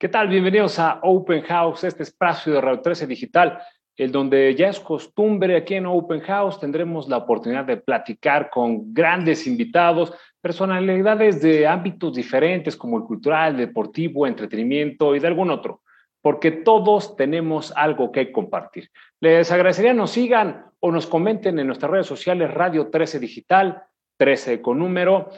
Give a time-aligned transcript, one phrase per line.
[0.00, 0.28] ¿Qué tal?
[0.28, 3.60] Bienvenidos a Open House, este espacio de Radio 13 Digital,
[3.98, 8.94] el donde ya es costumbre aquí en Open House tendremos la oportunidad de platicar con
[8.94, 15.82] grandes invitados, personalidades de ámbitos diferentes como el cultural, deportivo, entretenimiento y de algún otro,
[16.22, 18.88] porque todos tenemos algo que compartir.
[19.20, 23.82] Les agradecería nos sigan o nos comenten en nuestras redes sociales Radio 13 Digital,
[24.16, 25.28] 13 con número,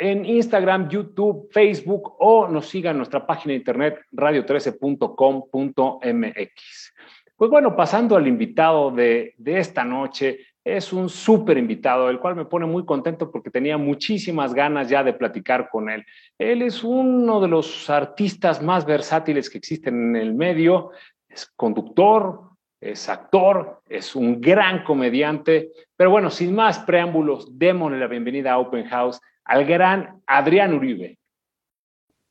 [0.00, 6.94] en Instagram, YouTube, Facebook o nos sigan en nuestra página de internet radio13.com.mx.
[7.36, 12.34] Pues bueno, pasando al invitado de, de esta noche, es un súper invitado, el cual
[12.34, 16.06] me pone muy contento porque tenía muchísimas ganas ya de platicar con él.
[16.38, 20.92] Él es uno de los artistas más versátiles que existen en el medio,
[21.28, 22.40] es conductor,
[22.80, 28.58] es actor, es un gran comediante, pero bueno, sin más preámbulos, démosle la bienvenida a
[28.58, 31.18] Open House al gran Adrián Uribe.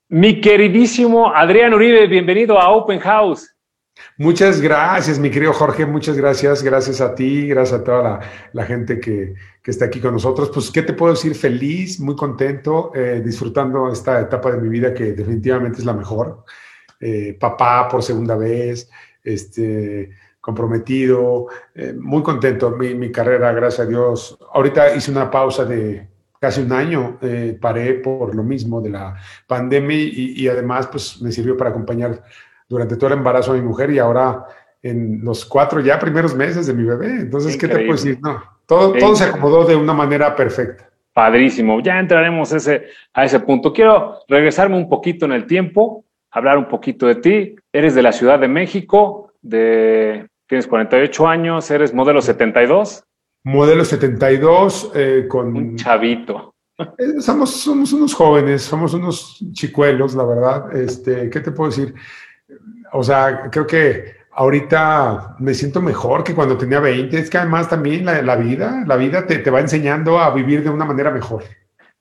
[0.07, 3.53] Mi queridísimo Adrián Uribe, bienvenido a Open House.
[4.17, 8.21] Muchas gracias, mi querido Jorge, muchas gracias, gracias a ti, gracias a toda
[8.53, 9.33] la, gente que,
[9.65, 10.49] está aquí con nosotros.
[10.51, 11.35] Pues, ¿qué te puedo decir?
[11.35, 16.45] Feliz, muy contento, eh, disfrutando esta etapa de mi vida que definitivamente es la mejor.
[17.01, 18.89] Eh, papá por segunda vez,
[19.21, 22.71] este, comprometido, eh, muy contento.
[22.71, 24.39] Mi, mi, carrera, gracias a Dios.
[24.53, 26.07] Ahorita hice una pausa de
[26.39, 31.31] casi un año eh, paré por lo mismo de la pandemia y, además pues me
[31.31, 32.23] sirvió para acompañar
[32.67, 34.45] durante todo el embarazo a mi mujer y ahora
[34.81, 37.07] en los cuatro ya primeros meses de mi bebé.
[37.07, 38.19] Entonces, ¿qué te puedo decir?
[38.21, 40.89] No, todo, todo se acomodó de una manera perfecta.
[41.11, 43.73] Padrísimo, ya entraremos ese, a ese punto.
[43.73, 47.55] Quiero regresarme un poquito en el tiempo, hablar un poquito de ti.
[47.73, 53.03] Eres de la Ciudad de México, de, tienes 48 años, eres modelo 72.
[53.49, 55.55] Modelo 72 eh, con...
[55.55, 56.55] Un chavito.
[56.77, 60.75] Eh, somos, somos unos jóvenes, somos unos chicuelos, la verdad.
[60.77, 61.93] Este, ¿Qué te puedo decir?
[62.93, 67.17] O sea, creo que ahorita me siento mejor que cuando tenía 20.
[67.17, 70.69] Es que además también la, vida, la vida te, te, va enseñando a vivir de
[70.69, 71.43] una manera mejor.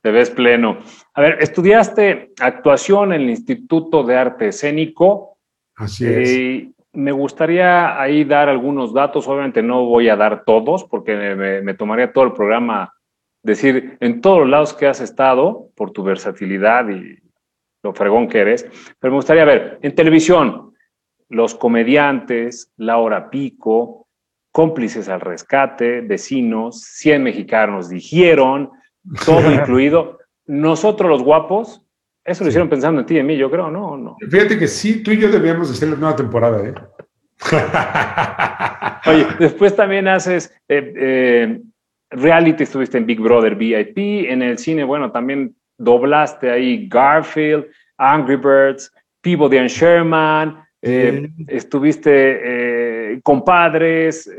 [0.02, 0.78] Te ves pleno.
[1.14, 5.38] A ver, estudiaste actuación en el Instituto de Arte Escénico.
[5.74, 6.28] Así es.
[6.28, 11.14] Eh, me gustaría ahí dar algunos datos, obviamente no voy a dar todos porque
[11.62, 12.92] me, tomaría todo el programa
[13.40, 17.16] decir en todos los lados que has estado por tu versatilidad y
[17.84, 18.66] lo fregón que eres,
[18.98, 20.74] pero me gustaría ver en televisión
[21.28, 24.08] los comediantes, La Hora Pico,
[24.50, 28.72] cómplices al rescate, vecinos, 100 mexicanos dijeron,
[29.24, 30.18] todo incluido.
[30.46, 31.86] Nosotros los guapos,
[32.28, 33.96] eso lo hicieron pensando en ti y en mí, yo creo, ¿no?
[33.96, 34.16] no?
[34.30, 36.74] Fíjate que sí, tú y yo debíamos hacer la nueva temporada, ¿eh?
[39.10, 41.60] Oye, después también haces eh, eh,
[42.10, 47.66] reality, estuviste en Big Brother VIP, en el cine, bueno, también doblaste ahí Garfield,
[47.96, 54.30] Angry Birds, Peabody and Sherman, eh, estuviste Compadres.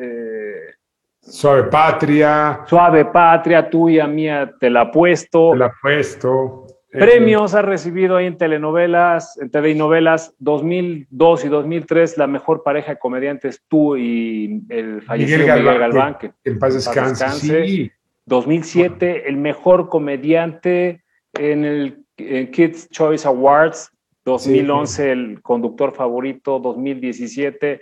[1.21, 2.61] Suave Patria.
[2.65, 5.51] Suave Patria, tuya, mía, te la puesto.
[5.51, 6.65] Te la puesto.
[6.91, 12.63] Premios ha recibido ahí en telenovelas, en TV y novelas, 2002 y 2003, la mejor
[12.63, 17.91] pareja de comediantes, tú y el fallecido Miguel Galván, que en paz descanse.
[18.25, 23.91] 2007, el mejor comediante en el Kids Choice Awards,
[24.25, 27.81] 2011, el conductor favorito, 2017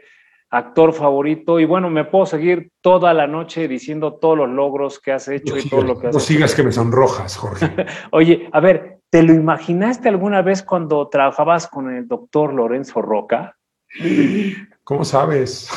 [0.50, 1.60] actor favorito.
[1.60, 5.58] Y bueno, me puedo seguir toda la noche diciendo todos los logros que has hecho
[5.58, 7.68] y todo lo que has no sigas que me sonrojas, Jorge.
[8.12, 13.58] Oye, a ver, ¿Te lo imaginaste alguna vez cuando trabajabas con el doctor Lorenzo Roca?
[14.84, 15.70] ¿Cómo sabes?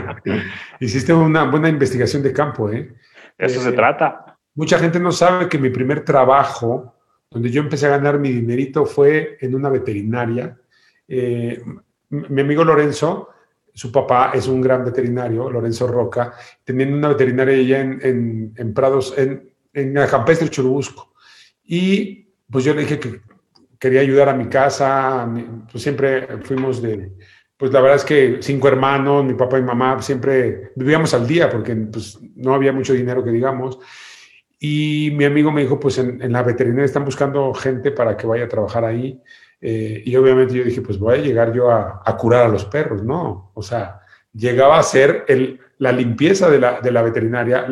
[0.80, 2.92] Hiciste una buena investigación de campo, ¿eh?
[3.36, 4.38] Eso se eh, trata.
[4.56, 6.96] Mucha gente no sabe que mi primer trabajo,
[7.30, 10.58] donde yo empecé a ganar mi dinerito, fue en una veterinaria.
[11.06, 11.62] Eh,
[12.10, 13.28] mi amigo Lorenzo,
[13.72, 19.14] su papá es un gran veterinario, Lorenzo Roca, teniendo una veterinaria allá en, en, Prados,
[19.16, 21.14] en, en del Churubusco.
[21.62, 23.20] Y pues yo le dije que
[23.78, 25.28] quería ayudar a mi casa,
[25.70, 27.12] pues siempre fuimos de,
[27.56, 31.50] pues la verdad es que cinco hermanos, mi papá y mamá, siempre vivíamos al día
[31.50, 33.78] porque pues no había mucho dinero que digamos.
[34.60, 38.44] Y mi amigo me dijo, pues en, la veterinaria están buscando gente para que vaya
[38.44, 39.20] a trabajar ahí.
[39.60, 43.02] Eh, y obviamente yo dije, pues voy a llegar yo a, curar a los perros,
[43.02, 43.50] ¿no?
[43.54, 44.00] O sea,
[44.32, 47.66] llegaba a ser el, la limpieza de la, de la veterinaria,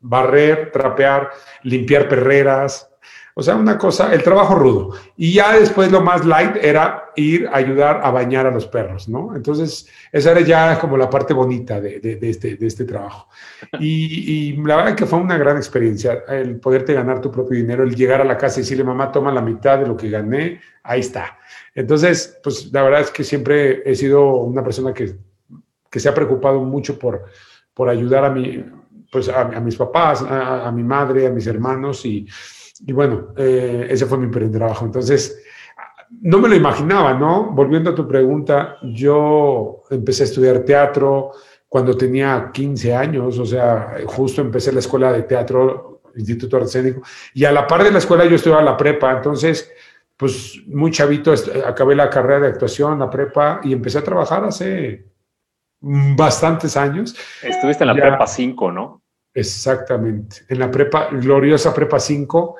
[0.00, 1.30] barrer, trapear,
[1.62, 2.90] limpiar perreras,
[3.38, 4.92] O sea, una cosa, el trabajo rudo.
[5.14, 9.10] Y ya después lo más light era ir a ayudar a bañar a los perros,
[9.10, 9.36] ¿no?
[9.36, 13.28] Entonces, esa era ya como la parte bonita de, este, de este, trabajo.
[13.78, 17.84] Y, y, la verdad que fue una gran experiencia, el poderte ganar tu propio dinero,
[17.84, 20.62] el llegar a la casa y decirle, mamá, toma la mitad de lo que gané,
[20.82, 21.38] ahí está.
[21.74, 25.14] Entonces, pues la verdad es que siempre he sido una persona que,
[25.90, 27.26] que se ha preocupado mucho por,
[27.74, 28.64] por ayudar a, mi,
[29.12, 32.26] pues a, mis papás, a, a mi madre, a mis hermanos y
[32.84, 34.84] y bueno, eh, ese fue mi primer trabajo.
[34.84, 35.42] Entonces,
[36.10, 37.50] no me lo imaginaba, ¿no?
[37.50, 41.32] Volviendo a tu pregunta, yo empecé a estudiar teatro
[41.68, 47.02] cuando tenía 15 años, o sea, justo empecé la escuela de teatro, Instituto Arcénico,
[47.34, 49.70] y a la par de la escuela yo estudiaba la prepa, entonces,
[50.16, 51.34] pues muy chavito,
[51.66, 55.04] acabé la carrera de actuación, la prepa, y empecé a trabajar hace
[55.80, 57.14] bastantes años.
[57.42, 59.02] Estuviste en la prepa 5, ¿no?
[59.36, 60.38] Exactamente.
[60.48, 62.56] En la prepa, gloriosa prepa 5,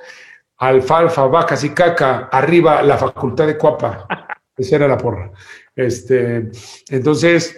[0.59, 4.07] alfalfa, vacas y caca, arriba la facultad de Cuapa.
[4.57, 5.33] Esa era la porra.
[5.75, 6.51] Este,
[6.91, 7.57] entonces,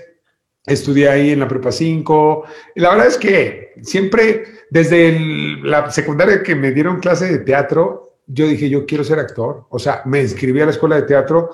[0.65, 2.45] estudié ahí en la prepa 5.
[2.77, 5.19] La verdad es que siempre, desde
[5.65, 9.67] la secundaria que me dieron clase de teatro, yo dije, yo quiero ser actor.
[9.71, 11.51] O sea, me inscribí a la escuela de teatro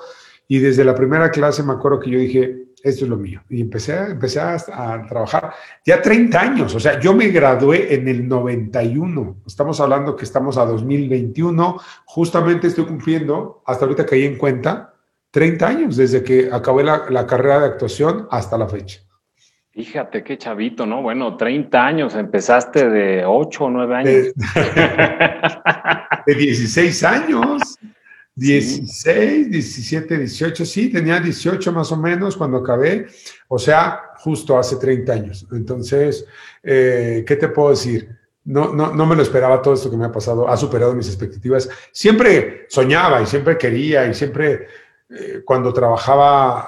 [0.47, 3.41] y desde la primera clase me acuerdo que yo dije, esto es lo mío.
[3.49, 4.57] Y empecé, empecé a,
[5.09, 5.53] trabajar
[5.83, 10.57] ya 30 años, o sea, yo me gradué en el 91, estamos hablando que estamos
[10.57, 14.93] a 2021, justamente estoy cumpliendo, hasta ahorita caí en cuenta,
[15.31, 19.01] 30 años desde que acabé la, carrera de actuación hasta la fecha.
[19.71, 21.01] Fíjate qué chavito, ¿no?
[21.01, 24.05] Bueno, 30 años, empezaste de 8 o 9 años.
[24.05, 24.33] De,
[26.27, 27.77] de 16 años.
[28.35, 33.07] 16, 17, 18, sí, tenía 18 más o menos cuando acabé,
[33.47, 35.47] o sea, justo hace 30 años.
[35.53, 36.27] Entonces,
[36.61, 38.09] eh, ¿qué te puedo decir?
[38.43, 41.07] No, no, no me lo esperaba todo esto que me ha pasado, ha superado mis
[41.07, 41.69] expectativas.
[41.93, 44.67] Siempre soñaba y siempre quería y siempre
[45.09, 46.59] eh, cuando trabajaba...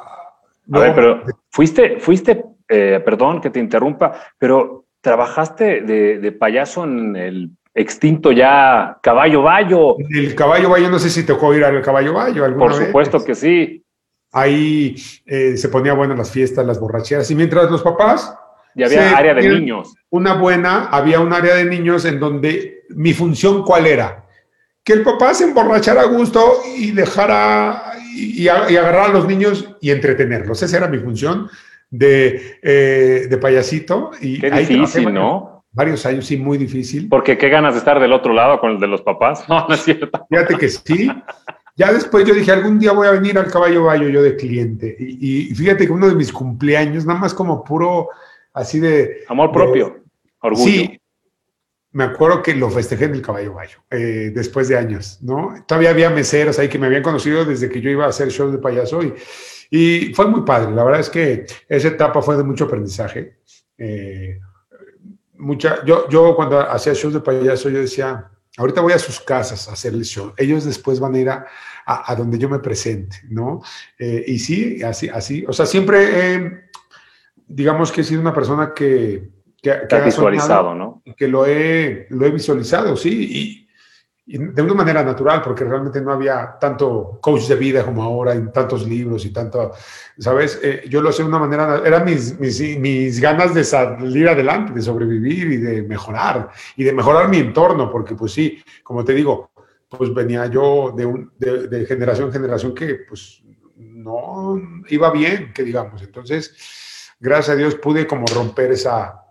[0.71, 6.85] A ver, pero fuiste, fuiste, eh, perdón que te interrumpa, pero trabajaste de, de payaso
[6.85, 9.95] en el extinto ya Caballo Bayo.
[10.09, 13.35] El Caballo Bayo, no sé si tocó ir al Caballo Bayo alguna Por supuesto que
[13.35, 13.83] sí.
[14.31, 14.95] Ahí
[15.25, 18.35] eh, se ponía bueno las fiestas, las borracheras, y mientras los papás...
[18.75, 19.95] Y había área de niños.
[20.09, 24.25] Una buena, había un área de niños en donde mi función cuál era?
[24.83, 29.89] Que el papá se emborrachara a gusto y dejara y, agarrar a los niños y
[29.89, 30.61] entretenerlos.
[30.61, 31.49] Esa era mi función
[31.89, 34.11] de, eh, de payasito.
[34.21, 35.56] Y Qué difícil, ¿no?
[35.77, 37.07] Varios años, sí, muy difícil.
[37.07, 39.45] Porque qué ganas de estar del otro lado con el de los papás.
[39.47, 40.09] No, no es cierto.
[40.29, 41.09] Fíjate que sí.
[41.75, 44.95] Ya después yo dije, algún día voy a venir al caballo bayo yo de cliente.
[44.99, 48.09] Y, fíjate que uno de mis cumpleaños, nada más como puro,
[48.53, 49.23] así de...
[49.29, 49.99] Amor propio,
[50.41, 50.65] orgullo.
[50.65, 50.99] Sí,
[51.91, 55.63] me acuerdo que lo festejé en el caballo bayo, eh, después de años, ¿no?
[55.67, 58.51] Todavía había meseros ahí que me habían conocido desde que yo iba a hacer shows
[58.51, 59.13] de payaso y,
[59.69, 60.71] y fue muy padre.
[60.71, 63.37] La verdad es que esa etapa fue de mucho aprendizaje.
[63.77, 64.39] Eh,
[65.37, 69.67] mucha, yo, yo cuando hacía shows de payaso, yo decía, ahorita voy a sus casas
[69.67, 70.33] a hacerles show.
[70.37, 71.45] Ellos después van a ir a,
[71.85, 73.61] a, donde yo me presente, ¿no?
[73.97, 75.45] Eh, y sí, así, así.
[75.47, 76.69] O sea, siempre,
[77.47, 79.29] digamos que he sido una persona que...
[79.61, 81.01] Que, que ha visualizado, ¿no?
[81.17, 83.27] Que lo he, lo he visualizado, sí.
[83.31, 83.66] Y,
[84.27, 88.51] de una manera natural, porque realmente no había tanto coach de vida como ahora, en
[88.51, 89.71] tantos libros y tanto,
[90.19, 90.59] ¿sabes?
[90.61, 94.73] Eh, yo lo hacía de una manera, eran mis, mis, mis, ganas de salir adelante,
[94.73, 99.13] de sobrevivir y de mejorar, y de mejorar mi entorno, porque pues sí, como te
[99.13, 99.49] digo,
[99.87, 103.41] pues venía yo de, un, de, generación en generación que pues
[103.77, 106.01] no iba bien, que digamos.
[106.01, 109.21] Entonces, gracias a Dios pude como romper esa,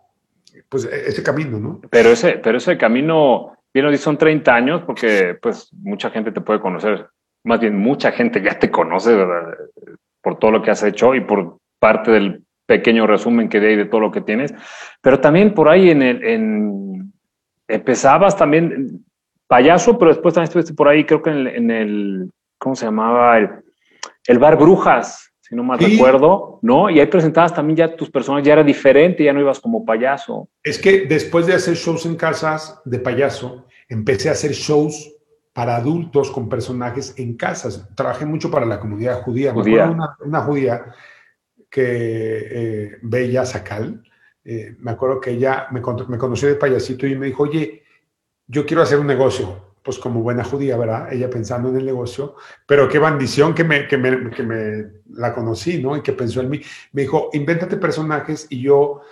[0.71, 1.83] pues ese camino, ¿no?
[1.91, 6.61] Pero ese, pero ese camino bien son 30 años, porque pues mucha gente te puede
[6.61, 7.09] conocer,
[7.45, 9.17] más bien mucha gente ya te conoce
[10.23, 13.85] por todo lo que has hecho y por parte del pequeño resumen que de de
[13.85, 14.53] todo lo que tienes,
[15.01, 17.13] pero también por ahí en el, en,
[17.69, 19.05] empezabas también
[19.47, 23.39] payaso, pero después también estuviste por ahí, creo que en el, ¿cómo se llamaba?
[23.39, 26.91] El, bar Brujas, si no mal recuerdo, ¿no?
[26.91, 30.49] Y ahí presentabas también ya tus personas, ya era diferente, ya no ibas como payaso.
[30.61, 35.15] Es que después de hacer shows en casas de payaso, empecé a hacer shows
[35.53, 37.89] para adultos con personajes en casas.
[37.95, 39.53] Trabajé mucho para la comunidad judía.
[39.53, 39.97] judía.
[40.25, 40.85] una, judía
[41.71, 44.03] que, eh, Bella Sacal,
[44.45, 47.85] eh, me acuerdo que ella me, me conoció de payasito y me dijo, oye,
[48.49, 51.13] yo quiero hacer un negocio pues como buena judía, ¿verdad?
[51.13, 52.35] Ella pensando en el negocio,
[52.67, 55.97] pero qué bendición que me, que me, que me la conocí, ¿no?
[55.97, 56.61] Y que pensó en mí.
[56.91, 59.03] Me dijo, invéntate personajes y yo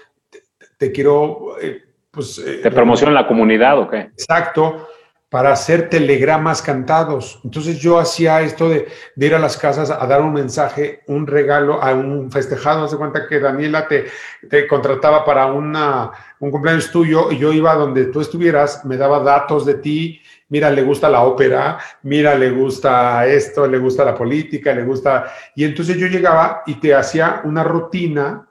[0.77, 2.39] te, quiero, eh, pues...
[2.45, 3.99] Eh, ¿Te promociona la comunidad o qué?
[4.01, 4.89] Exacto,
[5.29, 7.41] para hacer telegramas cantados.
[7.45, 11.81] Entonces yo hacía esto de, ir a las casas a dar un mensaje, un regalo,
[11.81, 12.85] a un festejado.
[12.85, 14.07] Haz cuenta que Daniela te,
[14.51, 19.21] te contrataba para una, un cumpleaños tuyo y yo iba donde tú estuvieras, me daba
[19.21, 20.21] datos de ti.
[20.49, 25.33] Mira, le gusta la ópera, mira, le gusta esto, le gusta la política, le gusta...
[25.55, 28.47] Y entonces yo llegaba y te hacía una rutina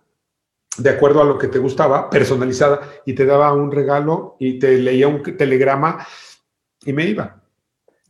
[0.78, 4.78] de acuerdo a lo que te gustaba, personalizada, y te daba un regalo y te
[4.78, 6.06] leía un telegrama
[6.84, 7.38] y me iba.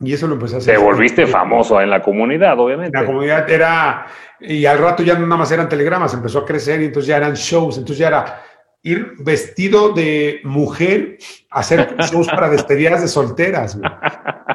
[0.00, 0.76] Y eso lo empecé a hacer.
[0.76, 2.98] Te volviste famoso en la comunidad, obviamente.
[2.98, 4.06] la comunidad era,
[4.40, 7.16] y al rato ya no nada más eran telegramas, empezó a crecer y entonces ya
[7.16, 8.42] eran shows, entonces ya era
[8.84, 11.16] ir vestido de mujer
[11.50, 13.78] a hacer shows para despedidas de solteras,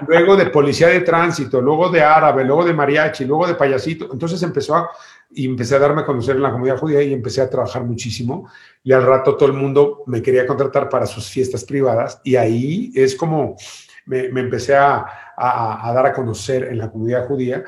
[0.07, 4.07] luego de policía de tránsito, luego de árabe, luego de mariachi, luego de payasito.
[4.13, 4.89] Entonces empezó a,
[5.31, 8.47] y empecé a darme a conocer en la comunidad judía y empecé a trabajar muchísimo.
[8.83, 12.91] Y al rato todo el mundo me quería contratar para sus fiestas privadas y ahí
[12.93, 13.55] es como
[14.05, 15.05] me, empecé a,
[15.37, 17.63] dar a conocer en la comunidad judía.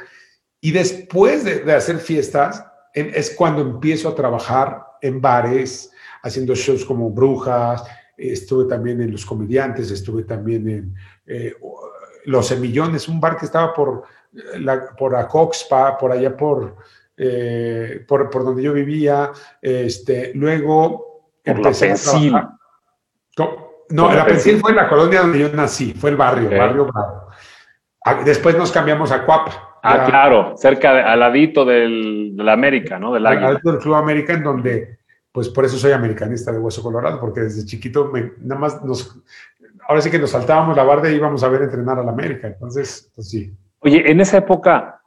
[0.60, 2.64] Y después de, hacer fiestas,
[2.94, 5.91] es cuando empiezo a trabajar en bares,
[6.24, 7.84] haciendo shows como Brujas,
[8.18, 11.56] estuve también en Los Comediantes, estuve también en eh,
[12.26, 14.04] Los Semillones, un bar que estaba por,
[14.60, 16.76] la, por Acoxpa, por allá por,
[17.18, 19.32] eh, por, por, donde yo vivía.
[19.62, 22.58] Este, luego empecé a
[23.92, 27.28] no, la pensión fue en la colonia donde yo nací, fue el barrio, barrio Bravo.
[28.04, 29.80] Ah, después nos cambiamos a Cuapa.
[29.84, 33.14] Ah, claro, cerca, al ladito del, de la América, ¿no?
[33.14, 35.00] Del al ladito del Club América, en donde,
[35.32, 39.22] pues por eso soy americanista de Hueso Colorado, porque desde chiquito me, nada más nos,
[39.88, 42.48] ahora sí que nos saltábamos la barda y íbamos a ver entrenar a la América,
[42.48, 43.54] entonces, pues sí.
[43.80, 45.02] Oye, en esa época,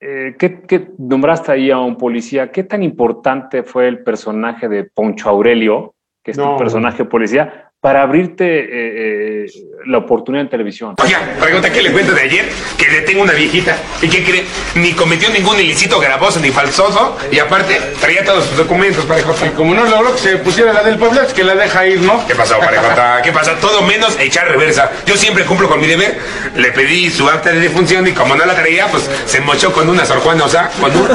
[0.00, 2.50] eh, ¿qué, ¿qué, nombraste ahí a un policía?
[2.50, 8.02] ¿Qué tan importante fue el personaje de Poncho Aurelio que es tu personaje policía, para
[8.02, 9.46] abrirte eh, eh,
[9.86, 10.94] la oportunidad en televisión.
[11.02, 12.48] Oiga, pregunta que le cuento de ayer,
[12.78, 13.76] que le tengo una viejita.
[14.00, 14.44] ¿Y qué cree?
[14.76, 19.46] Ni cometió ningún ilícito gravoso ni falsoso, y aparte traía todos sus documentos, parejota.
[19.46, 22.00] Y como no logró que se pusiera la del pueblo, es que la deja ir,
[22.02, 22.24] ¿no?
[22.28, 23.20] ¿Qué pasó, parejota?
[23.24, 23.56] ¿Qué pasa?
[23.60, 24.92] Todo menos echar reversa.
[25.04, 26.18] Yo siempre cumplo con mi deber.
[26.54, 29.88] Le pedí su acta de defunción y como no la traía, pues se mochó con
[29.88, 31.08] una Sor Juana, o sea, con un...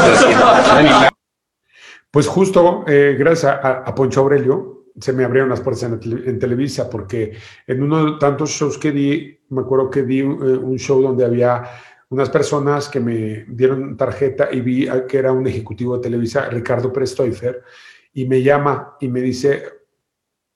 [2.11, 7.33] Pues justo, eh, gracias a Poncho Aurelio, se me abrieron las puertas en, Televisa, porque
[7.65, 11.01] en uno de tantos shows que di, me acuerdo que di un, eh, un show
[11.01, 11.63] donde había
[12.09, 16.91] unas personas que me dieron tarjeta y vi que era un ejecutivo de Televisa, Ricardo
[16.91, 17.63] Prestoifer,
[18.13, 19.63] y me llama y me dice,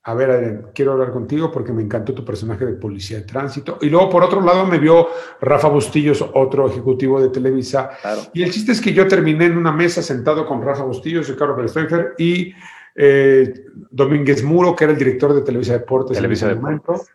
[0.03, 3.77] a ver, Adrián, quiero hablar contigo porque me encantó tu personaje de policía de tránsito.
[3.81, 7.91] Y luego, por otro lado, me vio Rafa Bustillos, otro ejecutivo de Televisa.
[8.33, 11.55] Y el chiste es que yo terminé en una mesa sentado con Rafa Bustillos, Ricardo
[11.55, 12.51] Prestoifer y
[12.95, 13.53] eh,
[13.89, 16.17] Domínguez Muro, que era el director de Televisa Deportes.
[16.17, 17.11] Televisa Deportes.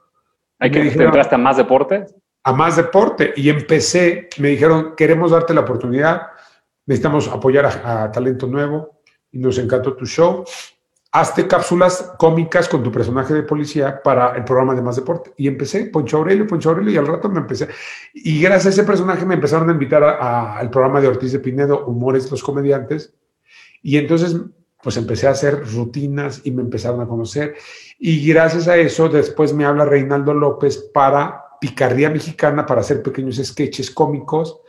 [0.58, 2.06] ¿Hay que entraste a más deporte?
[2.44, 3.32] A más deporte.
[3.36, 6.22] Y empecé, me dijeron, queremos darte la oportunidad,
[6.86, 10.44] necesitamos apoyar a, talento nuevo y nos encantó tu show.
[11.12, 15.32] Hazte cápsulas cómicas con tu personaje de policía para el programa de Más Deporte.
[15.36, 17.68] Y empecé, Poncho Aurelio, Poncho Aurelio, y al rato me empecé.
[18.12, 21.86] Y gracias a ese personaje me empezaron a invitar al programa de Ortiz de Pinedo,
[21.86, 23.14] Humores los Comediantes.
[23.82, 24.36] Y entonces
[24.86, 27.56] pues empecé a hacer rutinas y me empezaron a conocer.
[27.98, 33.34] Y gracias a eso, después me habla Reinaldo López para Picardía Mexicana, para hacer pequeños
[33.42, 34.60] sketches cómicos.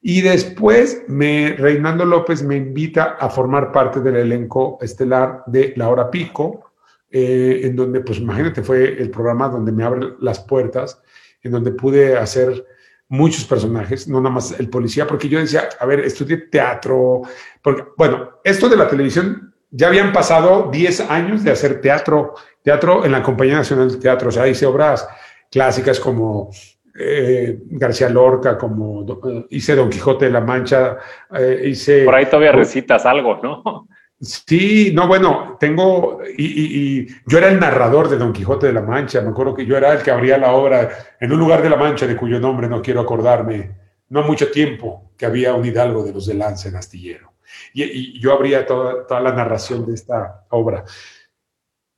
[0.00, 5.88] Y después me, Reinaldo López me invita a formar parte del elenco estelar de La
[5.88, 6.70] Hora Pico,
[7.10, 11.02] eh, en donde, pues imagínate, fue el programa donde me abre las puertas,
[11.42, 12.64] en donde pude hacer
[13.08, 17.22] muchos personajes, no nada más el policía, porque yo decía, a ver, estudié teatro,
[17.60, 23.04] porque, bueno, esto de la televisión ya habían pasado 10 años de hacer teatro, teatro
[23.04, 25.06] en la Compañía Nacional de Teatro, o sea, hice obras
[25.50, 26.50] clásicas como
[26.98, 30.96] eh, García Lorca, como eh, hice Don Quijote de la Mancha,
[31.34, 32.06] eh, hice...
[32.06, 33.86] Por ahí todavía recitas algo, ¿no?
[34.18, 39.20] Sí, no, bueno, tengo, y, yo era el narrador de Don Quijote de la Mancha,
[39.20, 40.88] me acuerdo que yo era el que abría la obra
[41.20, 43.72] en un lugar de la Mancha de cuyo nombre no quiero acordarme,
[44.08, 47.35] no mucho tiempo, que había un hidalgo de los de Lance en Astillero
[47.74, 50.84] y, yo abría toda, toda, la narración de esta obra.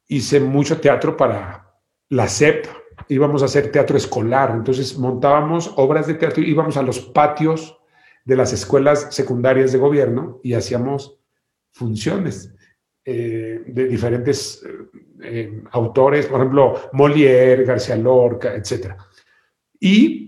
[0.09, 1.71] Hice mucho teatro para
[2.11, 2.67] la SEP,
[3.09, 7.79] íbamos a hacer teatro escolar, entonces montábamos obras de teatro, íbamos a los patios
[8.25, 11.19] de las escuelas secundarias de gobierno y hacíamos
[11.73, 12.55] funciones
[13.05, 14.63] eh, de diferentes
[15.23, 18.95] eh, autores, por ejemplo, Molière, García Lorca, etc.
[19.81, 20.28] Y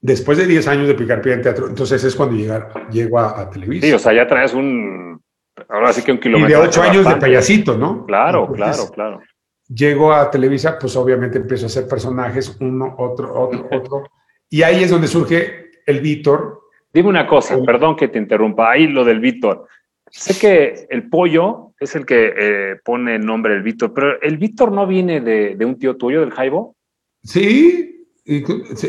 [0.00, 3.40] después de 10 años de picar pie en teatro, entonces es cuando llegar, llego a,
[3.40, 3.86] a Televisa.
[3.86, 5.20] Sí, o sea, ya traes un,
[5.68, 6.58] ahora sí que un kilómetro.
[6.58, 8.06] Y de 8 años de payasito, ¿no?
[8.06, 9.20] Claro, claro, claro.
[9.68, 14.10] llego a Televisa, pues obviamente empiezo a hacer personajes, uno, otro, otro, otro.
[14.48, 16.60] Y ahí es donde surge el Víctor.
[16.92, 19.66] Dime una cosa, perdón que te interrumpa, ahí lo del Víctor.
[20.10, 24.38] Sé que el pollo es el que eh, pone el nombre del Víctor, pero ¿el
[24.38, 26.74] Víctor no viene de, de un tío tuyo, del Jaibo?
[27.22, 27.99] Sí,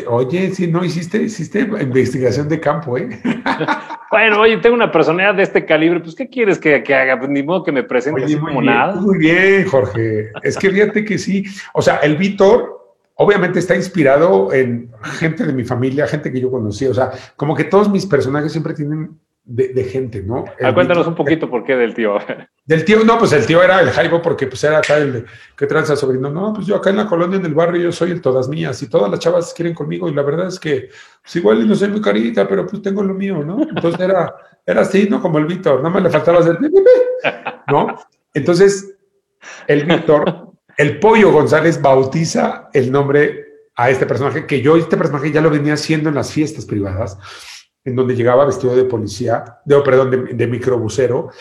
[0.07, 3.09] oye, si no hiciste, hiciste investigación de campo, ¿eh?
[4.11, 7.17] bueno, oye, tengo una personalidad de este calibre, pues ¿qué quieres que, que haga?
[7.17, 8.95] Pues ni modo que me presente así como nada.
[9.01, 10.31] Muy bien, Jorge.
[10.43, 11.43] Es que fíjate que sí.
[11.73, 12.81] O sea, el Víctor
[13.15, 16.85] obviamente está inspirado en gente de mi familia, gente que yo conocí.
[16.87, 20.45] O sea, como que todos mis personajes siempre tienen de, gente, ¿no?
[20.61, 22.17] Ah, cuéntanos un poquito por qué del tío.
[22.63, 25.25] Del tío, no, pues el tío era el Jaibo porque pues era acá el
[25.57, 26.29] que tranza sobrino.
[26.29, 28.81] No, pues yo acá en la colonia, en el barrio, yo soy el todas mías
[28.83, 30.89] y todas las chavas quieren conmigo y la verdad es que
[31.21, 33.61] pues igual no soy muy carita, pero pues tengo lo mío, ¿no?
[33.61, 34.33] Entonces era,
[34.65, 35.19] era así, ¿no?
[35.21, 36.59] Como el Víctor, nada más le faltaba hacer,
[37.67, 37.95] ¿no?
[38.33, 38.95] Entonces,
[39.67, 43.43] el Víctor, el Pollo González bautiza el nombre
[43.75, 47.17] a este personaje, que yo este personaje ya lo venía haciendo en las fiestas privadas
[47.83, 51.31] en donde llegaba vestido de policía, de, perdón, de, de microbusero.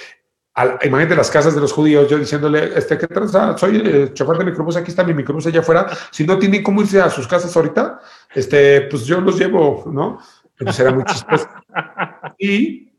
[0.83, 3.57] imagínate las casas de los judíos, yo diciéndole, este, ¿qué tranza?
[3.59, 5.87] Soy el chofer de microbús, aquí está mi microbús allá afuera.
[6.11, 8.01] Si no tienen cómo irse a sus casas ahorita,
[8.35, 10.19] este, pues yo los llevo, ¿no?
[10.59, 11.49] Entonces era muy chistoso.
[12.39, 12.91] Y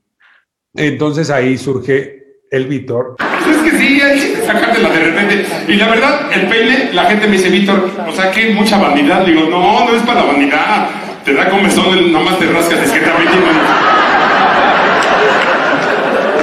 [0.75, 2.21] entonces ahí surge
[2.51, 3.15] el Víctor.
[3.17, 5.45] Pues es que sí, hay sacártela de repente.
[5.67, 9.25] Y la verdad, el peine, la gente me dice, Víctor, o sea, que mucha vanidad.
[9.25, 13.29] Digo, no, no es para la vanidad te da comezón, nomás te rascas, también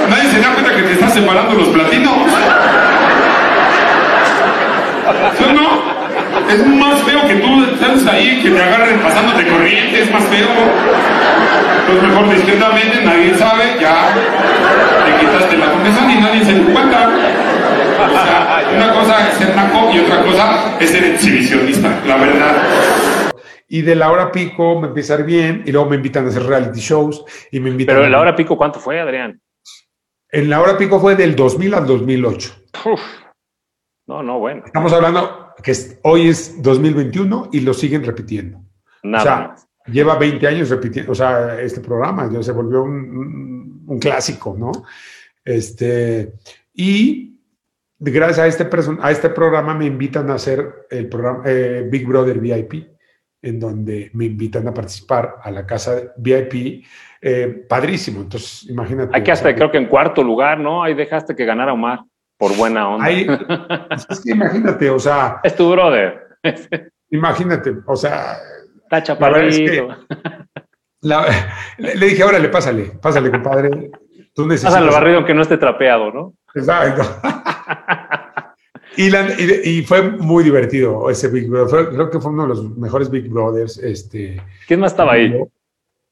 [0.09, 2.13] Nadie se da cuenta que te estás separando los platinos.
[5.37, 5.99] ¿Sí o no?
[6.49, 10.47] Es más feo que tú estás ahí, que te agarren pasándote corriente, es más feo.
[11.81, 14.13] Entonces mejor discretamente, nadie sabe, ya
[15.05, 17.09] te quitaste la comezón y nadie se dio cuenta.
[17.99, 23.28] O sea, una cosa es ser naco y otra cosa es ser exhibicionista, la verdad.
[23.71, 26.29] Y de la hora pico me empieza a ir bien y luego me invitan a
[26.29, 29.39] hacer reality shows y me invitan Pero en la hora pico, ¿cuánto fue, Adrián?
[30.31, 32.55] En la hora pico fue del 2000 al 2008.
[34.07, 34.63] No, no, bueno.
[34.65, 35.71] Estamos hablando que
[36.01, 38.59] hoy es 2021 y lo siguen repitiendo.
[39.03, 39.53] Nada.
[39.53, 43.99] O sea, lleva 20 años repitiendo, o sea, este programa ya se volvió un, un,
[43.99, 44.71] clásico, ¿no?
[45.45, 46.33] Este,
[46.73, 47.39] y
[47.99, 48.67] gracias a este,
[48.99, 52.98] a este programa me invitan a hacer el programa eh, Big Brother VIP
[53.41, 56.85] en donde me invitan a participar a la casa VIP.
[57.21, 59.15] Eh, padrísimo, entonces imagínate.
[59.15, 60.83] Hay que hasta creo que en cuarto lugar, ¿no?
[60.83, 61.99] Ahí dejaste que ganara Omar
[62.37, 63.09] por buena onda.
[64.09, 65.39] es que imagínate, o sea.
[65.43, 66.37] Es tu brother.
[67.09, 68.37] imagínate, o sea.
[68.83, 69.97] Está chaparrito.
[71.01, 73.91] le dije, órale, pásale, pásale, compadre.
[74.33, 74.73] Tú necesitas.
[74.73, 76.33] Pásale barrido que no esté trapeado, ¿no?
[76.55, 77.03] Exacto.
[79.01, 81.87] Y, fue muy divertido ese Big Brother.
[81.87, 83.77] creo que fue uno de los mejores Big Brothers.
[83.77, 85.33] Este, ¿Quién más estaba ahí?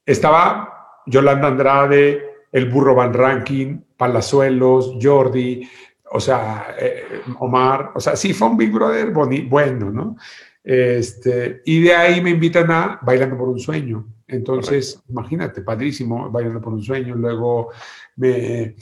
[0.06, 5.70] Estaba Yolanda Andrade, el Burro Van Ranking, Palazuelos, Jordi,
[6.12, 7.92] o sea, eh, Omar.
[7.94, 10.16] O sea, sí, fue un Big Brother bueno, ¿no?
[10.64, 14.06] Este, y de ahí me invitan a Bailando por un Sueño.
[14.28, 17.16] Entonces, imagínate, padrísimo, Bailando por un Sueño.
[17.16, 17.70] Luego
[18.18, 18.76] me,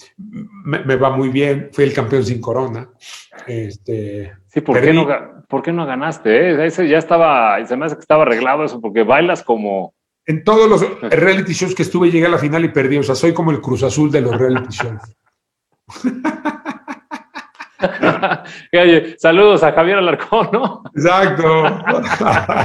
[0.64, 2.90] me, va muy bien, fui el campeón sin corona.
[3.46, 5.08] Este, sí, ¿por, qué no,
[5.48, 6.50] ¿por qué no ganaste?
[6.50, 6.66] Eh?
[6.66, 9.94] Ese ya estaba, se me hace que estaba arreglado eso, porque bailas como...
[10.26, 13.14] En todos los reality shows que estuve llegué a la final y perdí, o sea,
[13.14, 15.16] soy como el Cruz Azul de los reality shows.
[19.20, 20.84] saludos a Javier Alarcón, ¿no?
[20.96, 21.80] Exacto.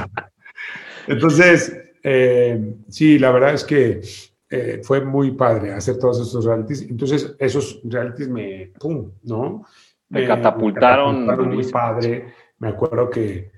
[1.07, 4.01] Entonces, eh, sí, la verdad es que
[4.49, 6.83] eh, fue muy padre hacer todos estos realities.
[6.83, 9.65] Entonces, esos realities me, ¡pum!, ¿no?
[10.09, 11.25] Me, catapultaron.
[11.49, 12.33] muy padre.
[12.59, 13.53] Me acuerdo que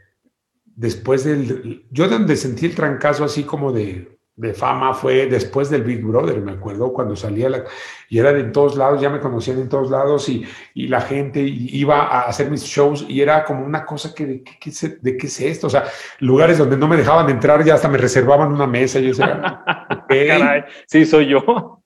[0.64, 1.86] después del...
[1.90, 6.40] Yo donde sentí el trancazo así como de, de fama fue después del Big Brother,
[6.40, 7.64] me acuerdo cuando salía la,
[8.08, 10.42] y era de todos lados, ya me conocían en todos lados y,
[10.72, 14.42] y la gente iba a hacer mis shows y era como una cosa que de
[14.42, 15.84] qué, de qué es esto, o sea,
[16.20, 19.62] lugares donde no me dejaban entrar ya hasta me reservaban una mesa y yo decía,
[20.08, 21.82] Caray, sí, soy yo.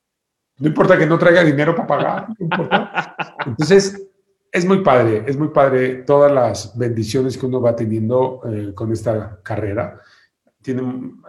[0.59, 3.15] No importa que no traiga dinero para pagar, no importa.
[3.45, 4.09] Entonces,
[4.51, 8.91] es muy padre, es muy padre todas las bendiciones que uno va teniendo eh, con
[8.91, 10.01] esta carrera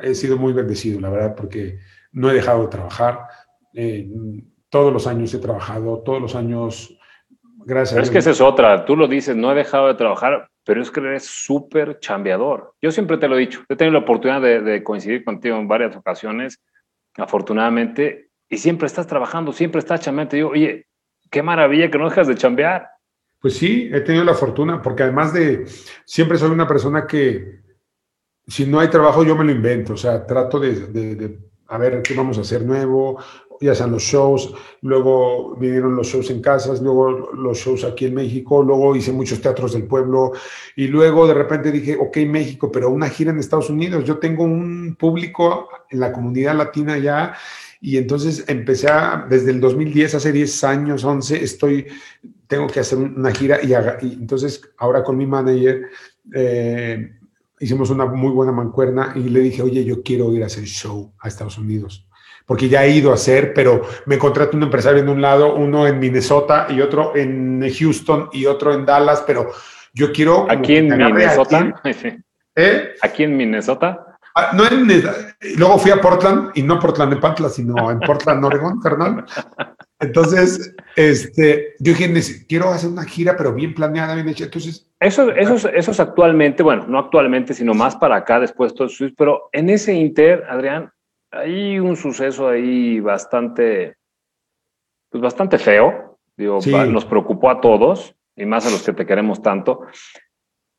[0.02, 1.80] he sido muy bendecido, la verdad, porque
[2.12, 3.28] no he dejado de trabajar.
[3.74, 4.10] Eh,
[4.70, 6.98] todos los años he trabajado, todos los años,
[7.66, 10.50] gracias pero Es que esa es otra, tú lo dices, no he dejado de trabajar,
[10.66, 12.74] pero es que eres súper chambeador.
[12.82, 15.96] Yo siempre te lo he dicho, he tenido la oportunidad de, coincidir contigo en varias
[15.96, 16.62] ocasiones,
[17.16, 20.32] afortunadamente, y siempre estás trabajando, siempre estás chambeando.
[20.32, 20.88] Te digo, oye,
[21.30, 22.90] qué maravilla que no dejas de chambear.
[23.40, 25.66] Pues sí, he tenido la fortuna, porque además de,
[26.06, 27.62] siempre soy una persona que,
[28.48, 32.02] si no hay trabajo, yo me lo invento, o sea, trato de, de, a ver
[32.02, 33.20] qué vamos a hacer nuevo,
[33.60, 38.14] ya sean los shows, luego vinieron los shows en casas, luego los shows aquí en
[38.14, 40.32] México, luego hice muchos teatros del pueblo
[40.76, 44.44] y luego de repente dije, ok, México, pero una gira en Estados Unidos, yo tengo
[44.44, 47.36] un público en la comunidad latina ya
[47.82, 48.88] y entonces empecé
[49.30, 51.88] desde el 2010, hace 10 años, 11, estoy,
[52.48, 53.74] tengo que hacer una gira y,
[54.06, 55.88] y entonces ahora con mi manager
[56.34, 57.12] eh,
[57.60, 61.14] hicimos una muy buena mancuerna y le dije, oye, yo quiero ir a hacer show
[61.20, 62.08] a Estados Unidos
[62.48, 65.86] porque ya he ido a hacer, pero me contrata un empresario en un lado, uno
[65.86, 69.52] en Minnesota y otro en Houston y otro en Dallas, pero
[69.94, 70.50] yo quiero...
[70.50, 71.82] Aquí en Minnesota.
[72.56, 72.96] ¿Eh?
[73.02, 74.18] Aquí en Minnesota.
[74.34, 74.88] Ah, no en,
[75.58, 79.26] luego fui a Portland, y no Portland de Pantla, sino en Portland, Oregon, carnal.
[80.00, 84.46] Entonces, este, yo dije, quiero hacer una gira, pero bien planeada, bien hecha.
[84.46, 88.88] Entonces, eso, eso, eso es actualmente, bueno, no actualmente, sino más para acá, después todo
[88.88, 90.92] eso, pero en ese Inter, Adrián,
[91.32, 93.98] hay un suceso ahí bastante,
[95.10, 96.18] pues bastante feo.
[96.36, 99.82] Digo, nos preocupó a todos y más a los que te queremos tanto.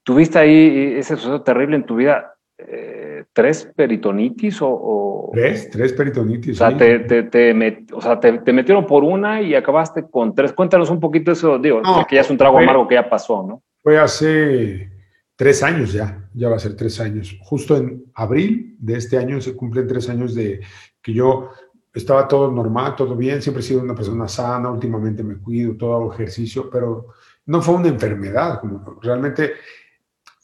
[0.04, 2.34] ¿Tuviste ahí ese suceso terrible en tu vida?
[2.56, 6.60] Eh, ¿Tres peritonitis o, Tres, tres peritonitis.
[6.60, 10.52] O sea, te, te, o sea te, metieron por una y acabaste con tres.
[10.52, 13.62] Cuéntanos un poquito eso, digo, que ya es un trago amargo que ya pasó, ¿no?
[13.88, 14.92] Fue hace
[15.34, 17.38] tres años ya, ya va a ser tres años.
[17.40, 20.60] Justo en abril de este año se cumplen tres años de
[21.00, 21.52] que yo
[21.94, 25.94] estaba todo normal, todo bien, siempre he sido una persona sana, últimamente me cuido, todo
[25.94, 27.14] hago ejercicio, pero
[27.46, 29.54] no fue una enfermedad, como realmente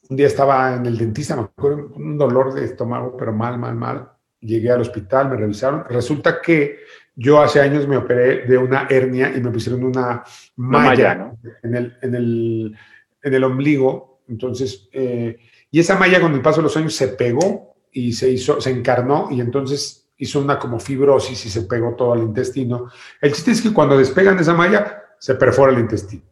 [0.08, 3.74] un día estaba en el dentista, me acuerdo, un dolor de estómago, pero mal, mal,
[3.74, 4.10] mal.
[4.40, 5.84] Llegué al hospital, me revisaron.
[5.90, 6.78] Resulta que
[7.14, 10.24] yo hace años me operé de una hernia y me pusieron una
[10.56, 12.76] malla, en, el, en, el,
[13.24, 15.38] en el ombligo entonces, eh,
[15.70, 18.70] y esa malla con el paso de los años se pegó y se hizo, se
[18.70, 22.90] encarnó y entonces hizo una como fibrosis y se pegó todo al intestino.
[23.20, 26.24] El chiste es que cuando despegan esa malla, se perfora el intestino.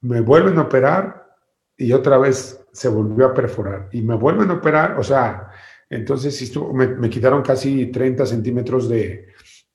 [0.00, 1.36] Me vuelven a operar
[1.76, 5.50] y otra vez se volvió a perforar y me vuelven a operar, o sea,
[5.90, 9.28] entonces me, quitaron casi 30 centímetros de,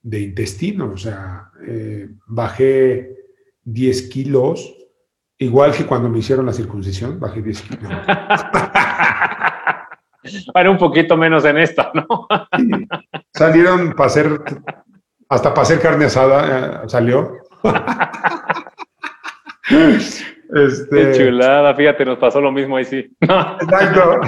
[0.04, 3.18] intestino, o sea, eh, bajé
[3.64, 4.83] 10 kilos
[5.44, 7.92] Igual que cuando me hicieron la circuncisión, bajé 10 kilos.
[10.54, 12.08] Bueno, un poquito menos en esta, ¿no?
[13.34, 14.40] Salieron para hacer,
[15.28, 17.40] hasta para hacer carne asada, eh, salió.
[20.56, 23.12] Este, Qué chulada, fíjate, nos pasó lo mismo ahí sí.
[23.20, 24.22] Exacto.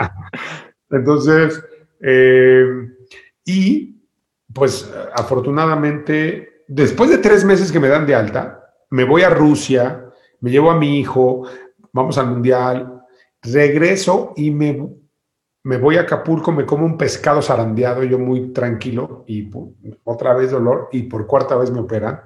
[0.90, 1.62] Entonces,
[2.00, 2.64] eh,
[3.44, 3.96] y
[4.54, 10.09] pues afortunadamente, después de tres meses que me dan de alta, me voy a Rusia
[10.40, 11.46] me llevo a mi hijo,
[11.92, 13.02] vamos al mundial,
[13.42, 14.88] regreso y me,
[15.64, 19.50] me voy a Acapulco, me como un pescado zarandeado, yo muy tranquilo, y
[20.04, 22.20] otra vez dolor, y por cuarta vez me operan.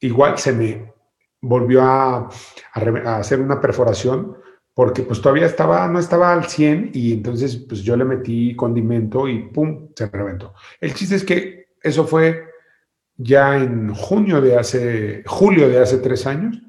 [0.00, 0.92] Igual se me
[1.40, 2.28] volvió a,
[3.18, 4.36] hacer una perforación,
[4.74, 9.28] porque pues todavía estaba, no estaba al 100, y entonces pues yo le metí condimento
[9.28, 10.54] y pum, se reventó.
[10.80, 12.46] El chiste es que eso fue
[13.16, 16.60] ya en junio de hace, julio de hace tres años,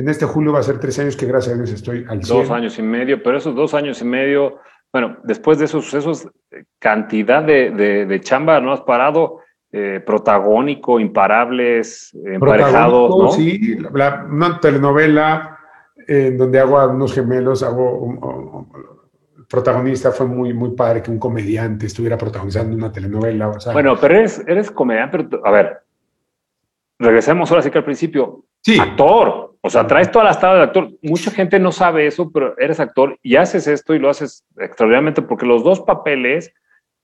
[0.00, 2.38] en este julio va a ser tres años que gracias a Dios estoy al 100.
[2.38, 4.58] Dos años y medio, pero esos dos años y medio,
[4.90, 6.26] bueno, después de esos sucesos,
[6.78, 7.70] cantidad de,
[8.06, 9.40] de, chamba, ¿no has parado?
[9.70, 13.30] Eh, protagónico, imparables, emparejados, ¿no?
[13.30, 13.76] Sí,
[14.30, 15.58] una telenovela
[16.08, 18.66] en donde hago a unos gemelos, hago
[19.36, 23.52] el protagonista fue muy, muy padre que un comediante estuviera protagonizando una telenovela.
[23.72, 25.82] bueno, pero eres, eres comediante, pero a ver,
[26.98, 28.46] regresemos ahora sí que al principio.
[28.62, 28.78] Sí.
[28.80, 29.49] Actor.
[29.62, 30.90] O sea, traes toda la estada de actor.
[31.02, 35.22] Mucha gente no sabe eso, pero eres actor y haces esto y lo haces extraordinariamente
[35.22, 36.52] porque los dos papeles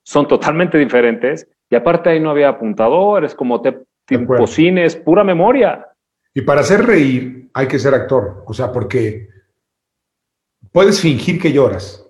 [0.02, 5.86] son totalmente diferentes y aparte ahí no había apuntadores, como te, tipo cines, pura memoria.
[6.32, 9.28] Y para hacer reír hay que ser actor, o sea, porque
[10.72, 12.06] puedes fingir que lloras,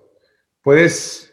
[0.63, 1.26] puedes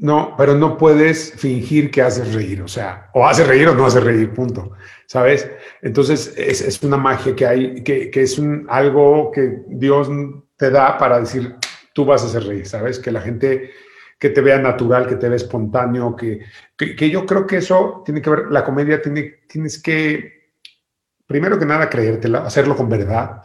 [0.00, 3.86] no, pero no puedes fingir que haces reír, o sea, o haces reír o no
[3.86, 4.72] haces reír, punto,
[5.06, 5.50] ¿sabes?
[5.82, 10.08] Entonces es, una magia que hay, que, es un, algo que Dios
[10.56, 11.56] te da para decir,
[11.92, 13.00] tú vas a hacer reír, ¿sabes?
[13.00, 13.70] Que la gente
[14.18, 16.40] que te vea natural, que te vea espontáneo, que,
[16.76, 20.52] que, yo creo que eso tiene que ver, la comedia tiene, tienes que,
[21.26, 23.42] primero que nada, creértela, hacerlo con verdad,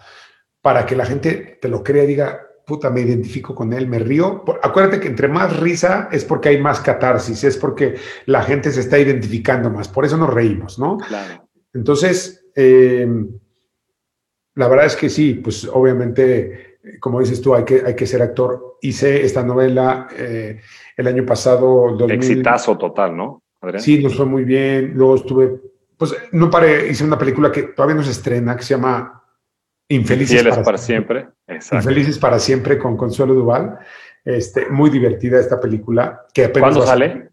[0.61, 3.99] para que la gente te lo crea y diga, puta, me identifico con él, me
[3.99, 4.43] río.
[4.61, 7.95] Acuérdate que entre más risa es porque hay más catarsis, es porque
[8.25, 10.97] la gente se está identificando más, por eso nos reímos, ¿no?
[10.97, 11.49] Claro.
[11.73, 13.07] Entonces, eh,
[14.55, 18.21] la verdad es que sí, pues obviamente, como dices tú, hay que, hay que ser
[18.21, 18.77] actor.
[18.81, 20.59] Hice esta novela eh,
[20.95, 21.95] el año pasado.
[21.97, 22.11] 2000.
[22.11, 23.43] Exitazo total, ¿no?
[23.77, 24.93] Sí, nos fue muy bien.
[24.93, 25.59] Luego estuve,
[25.97, 29.22] pues no paré, hice una película que todavía no se estrena, que se llama
[29.95, 31.27] Infelices para, siempre.
[31.47, 33.79] Infelices para siempre con Consuelo Duval.
[34.25, 36.25] Este, muy divertida esta película.
[36.33, 37.29] Que ¿Cuándo sale?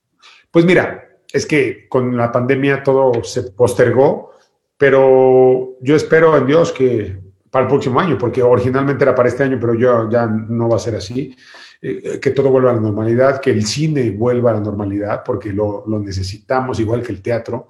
[0.51, 4.33] Pues mira, es que con la pandemia todo se postergó,
[4.77, 7.19] pero yo espero en Dios que
[7.51, 10.77] para el próximo año, porque originalmente era para este año, pero yo, ya no va
[10.77, 11.35] a ser así,
[11.83, 15.53] eh, que todo vuelva a la normalidad, que el cine vuelva a la normalidad, porque
[15.53, 17.69] lo, lo necesitamos igual que el teatro.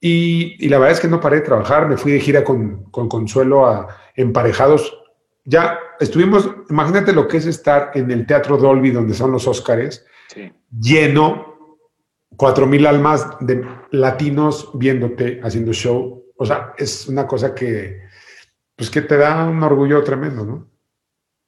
[0.00, 2.84] Y, y, la verdad es que no paré de trabajar, me fui de gira con,
[2.90, 5.00] con Consuelo a Emparejados.
[5.44, 10.06] Ya estuvimos, imagínate lo que es estar en el Teatro Dolby, donde son los Óscares,
[10.28, 10.52] sí.
[10.70, 11.78] lleno,
[12.36, 16.24] cuatro mil almas de latinos viéndote haciendo show.
[16.36, 18.02] O sea, es una cosa que,
[18.74, 20.68] pues que te da un orgullo tremendo, ¿no?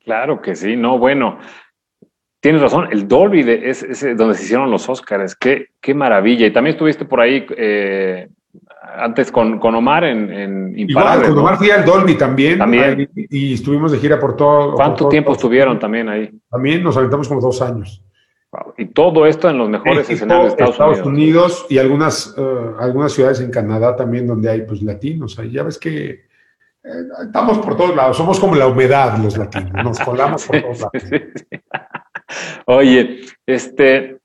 [0.05, 1.39] Claro que sí, no, bueno,
[2.41, 3.85] tienes razón, el Dolby es,
[4.17, 6.47] donde se hicieron los Oscars, qué, qué maravilla.
[6.47, 8.29] Y también estuviste por ahí eh,
[8.95, 12.59] antes con, con, Omar en, en Igual, con Omar fui al Dolby también.
[12.59, 13.11] También.
[13.15, 14.75] y estuvimos de gira por todo.
[14.75, 16.31] ¿Cuánto tiempo estuvieron también ahí?
[16.51, 18.03] También nos aventamos como dos años.
[18.79, 21.67] Y todo esto en los mejores escenarios de Estados, Unidos.
[21.69, 25.39] y algunas, uh, algunas ciudades en Canadá también donde hay pues latinos.
[25.39, 26.11] Ahí ya ves que
[26.87, 28.17] eh, estamos por todos lados.
[28.17, 29.73] Somos como la humedad los latinos.
[29.85, 30.93] Nos colamos por todos lados.
[32.67, 34.19] Oye, este,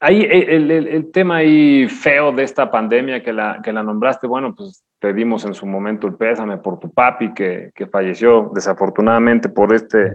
[0.00, 4.26] ahí el, el, el, tema ahí feo de esta pandemia que la, que la nombraste,
[4.26, 8.50] bueno, pues te dimos en su momento el pésame por tu papi que, que falleció
[8.54, 10.12] desafortunadamente por este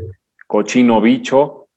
[0.48, 1.68] cochino bicho.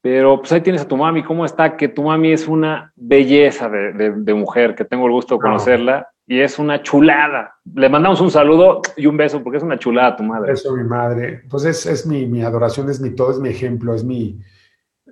[0.00, 1.76] Pero pues ahí tienes a tu mami, ¿cómo está?
[1.76, 6.08] Que tu mami es una belleza de, de, mujer, que tengo el gusto de conocerla
[6.24, 7.56] y es una chulada.
[7.74, 10.52] Le mandamos un saludo y un beso porque es una chulada tu madre.
[10.52, 11.42] Eso, mi madre.
[11.50, 14.40] Pues es, es mi, mi, adoración, es mi todo, es mi ejemplo, es mi...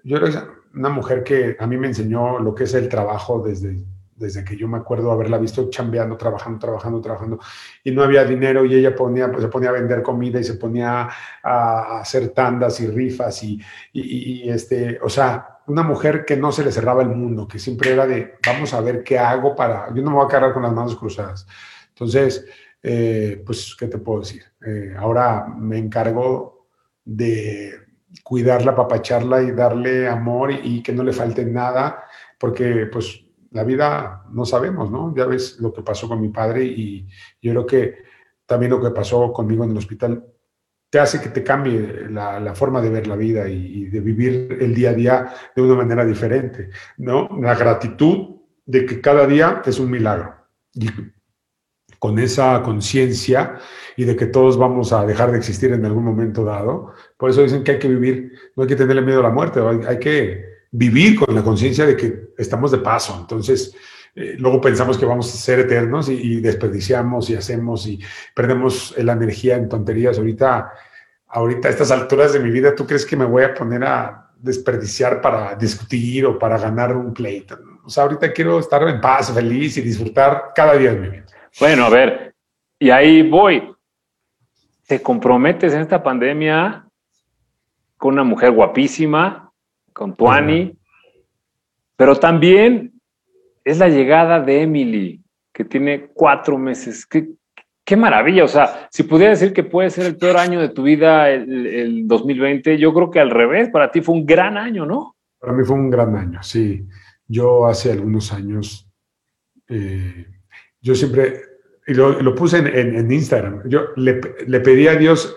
[0.05, 0.39] Yo creo que
[0.77, 3.77] una mujer que a mí me enseñó lo que es el trabajo desde
[4.17, 7.39] desde que yo me acuerdo haberla visto chambeando, trabajando, trabajando, trabajando,
[7.85, 10.55] y no había dinero y ella ponía, pues, se ponía a vender comida y se
[10.55, 11.09] ponía
[11.43, 13.61] a, hacer tandas y rifas y,
[13.93, 17.93] y, este, o sea, una mujer que no se le cerraba el mundo, que siempre
[17.93, 20.63] era de, vamos a ver qué hago para, yo no me voy a cargar con
[20.63, 21.47] las manos cruzadas.
[21.89, 22.47] Entonces,
[22.83, 24.45] eh, pues, ¿qué te puedo decir?
[24.65, 26.69] Eh, ahora me encargo
[27.05, 27.86] de
[28.27, 32.03] cuidarla, papacharla y darle amor y, que no le falte nada,
[32.41, 35.15] porque pues la vida no sabemos, ¿no?
[35.15, 37.07] Ya ves lo que pasó con mi padre y
[37.41, 37.95] yo creo que
[38.45, 40.25] también lo que pasó conmigo en el hospital
[40.91, 44.75] te hace que te cambie la, forma de ver la vida y, de vivir el
[44.75, 47.29] día a día de una manera diferente, ¿no?
[47.41, 50.35] La gratitud de que cada día es un milagro.
[51.99, 53.59] Con esa conciencia
[53.97, 57.43] y de que todos vamos a dejar de existir en algún momento dado, por eso
[57.43, 60.57] dicen que hay que vivir, no hay que tenerle miedo a la muerte, hay que
[60.71, 63.17] vivir con la conciencia de que estamos de paso.
[63.19, 63.75] Entonces,
[64.15, 68.01] eh, luego pensamos que vamos a ser eternos y, desperdiciamos y hacemos y
[68.35, 70.19] perdemos la energía en tonterías.
[70.19, 70.73] Ahorita,
[71.29, 74.31] ahorita a estas alturas de mi vida, ¿tú crees que me voy a poner a
[74.39, 77.59] desperdiciar para discutir o para ganar un pleito?
[77.85, 81.27] O sea, ahorita quiero estar en paz, feliz y disfrutar cada día de mi vida.
[81.59, 82.35] Bueno, a ver,
[82.79, 83.73] y ahí voy.
[84.87, 86.87] ¿Te comprometes en esta pandemia
[87.97, 89.51] con una mujer guapísima,
[89.93, 90.77] con Tuani,
[91.97, 92.93] pero también
[93.65, 97.07] es la llegada de Emily, que tiene cuatro meses.
[97.07, 97.31] Qué,
[97.85, 100.83] qué maravilla, o sea, si pudiera decir que puede ser el peor año de tu
[100.83, 105.17] vida el, 2020, yo creo que al revés, para ti fue un gran año, ¿no?
[105.39, 106.87] Para mí fue un gran año, sí.
[107.27, 108.89] Yo hace algunos años,
[109.69, 110.27] eh,
[110.87, 111.43] yo siempre,
[111.87, 115.37] y lo, puse en, Instagram, yo le, le pedí a Dios,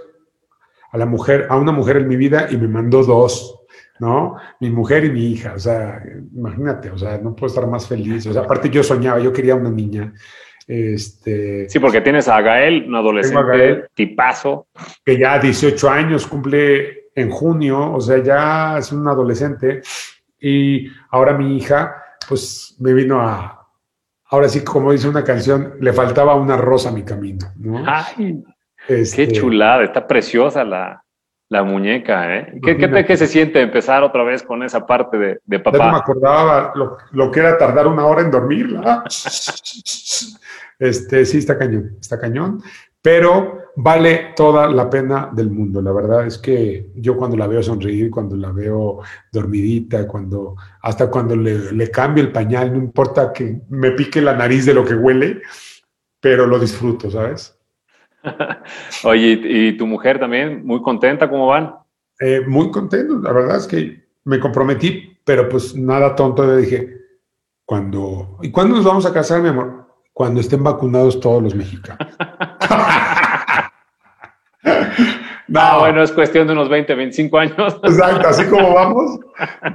[0.91, 3.55] a la mujer, a una mujer en mi vida y me mandó dos.
[3.99, 4.37] ¿no?
[4.61, 6.01] Mi mujer y mi hija, o sea,
[6.33, 8.25] imagínate, o sea, no puedo estar más feliz.
[8.27, 10.13] O sea, aparte yo soñaba, yo quería una niña.
[10.65, 14.67] Este, sí, porque tienes a Gael, un adolescente tipazo.
[15.03, 19.81] Que ya 18 años cumple en junio, o sea, ya es un adolescente.
[20.39, 23.58] Y ahora mi hija, pues me vino a,
[24.29, 27.83] ahora sí, como dice una canción, le faltaba una rosa a mi camino, ¿no?
[27.85, 28.43] Ay,
[28.87, 31.03] qué este, chulada, está preciosa la,
[31.49, 32.59] la muñeca, ¿eh?
[32.63, 35.77] ¿Qué, qué, se siente empezar otra vez con esa parte de, de papá?
[35.77, 36.73] no me acordaba
[37.11, 39.03] lo, que era tardar una hora en dormirla.
[40.81, 42.63] Este, sí, está cañón, está cañón,
[43.01, 45.81] pero vale toda la pena del mundo.
[45.81, 48.99] La verdad es que yo cuando la veo sonreír, cuando la veo
[49.31, 54.35] dormidita, cuando hasta cuando le, le cambio el pañal, no importa que me pique la
[54.35, 55.41] nariz de lo que huele,
[56.19, 57.57] pero lo disfruto, ¿sabes?
[59.03, 60.65] Oye, ¿y tu mujer también?
[60.65, 61.29] ¿Muy contenta?
[61.29, 61.75] ¿Cómo van?
[62.19, 66.97] Eh, muy contento, la verdad es que me comprometí, pero pues nada tonto, le dije,
[67.65, 69.87] cuando, ¿y cuándo nos vamos a casar, mi amor?
[70.11, 72.13] Cuando estén vacunados todos los mexicanos.
[75.47, 77.79] no, ah, bueno, es cuestión de unos 20, 25 años.
[77.83, 79.19] Exacto, así como vamos.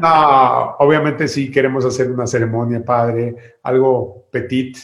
[0.00, 4.78] No, obviamente sí queremos hacer una ceremonia padre, algo petit,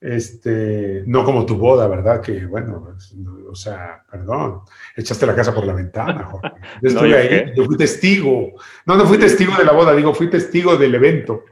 [0.00, 2.20] este, no como tu boda, ¿verdad?
[2.20, 3.14] Que bueno, pues,
[3.48, 4.62] o sea, perdón,
[4.96, 6.50] echaste la casa por la ventana, Jorge.
[6.82, 8.52] Yo estuve ahí, yo fui testigo.
[8.84, 11.44] No, no fui testigo de la boda, digo, fui testigo del evento.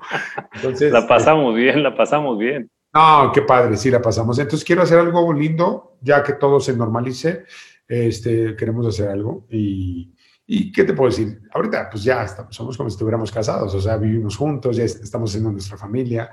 [0.54, 2.68] Entonces, la pasamos bien, la pasamos bien.
[2.92, 4.38] No, qué padre, sí la pasamos.
[4.38, 7.44] Entonces quiero hacer algo lindo, ya que todo se normalice.
[7.86, 10.14] Este, queremos hacer algo y,
[10.52, 11.42] y ¿qué te puedo decir?
[11.52, 15.30] Ahorita, pues ya estamos, somos como si estuviéramos casados, o sea, vivimos juntos, ya estamos
[15.30, 16.28] haciendo nuestra familia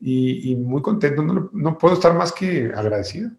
[0.00, 1.22] y, muy contento.
[1.22, 3.30] No, puedo estar más que agradecido.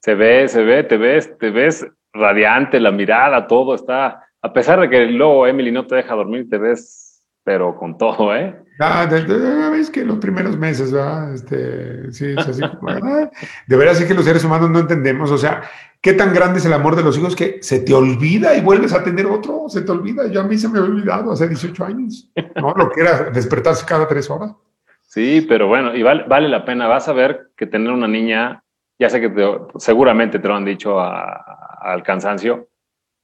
[0.00, 4.26] Se ve, se ve, te ves, te ves radiante, la mirada, todo está.
[4.40, 7.03] A pesar de que luego Emily no te deja dormir, te ves,
[7.44, 8.58] pero con todo, ¿eh?
[8.80, 11.32] Ah, ves que los primeros meses, ¿verdad?
[11.32, 15.38] Este, sí, es así como, de veras sí que los seres humanos no entendemos, o
[15.38, 15.62] sea,
[16.00, 18.92] qué tan grande es el amor de los hijos que se te olvida y vuelves
[18.92, 20.26] a tener otro, se te olvida.
[20.26, 22.74] Yo a mí se me ha olvidado hace 18 años, ¿no?
[22.74, 24.54] Lo que era despertarse cada tres horas.
[25.02, 26.88] Sí, pero bueno, y vale, vale la pena.
[26.88, 28.64] Vas a ver que tener una niña,
[28.98, 32.68] ya sé que seguramente te lo han dicho al cansancio,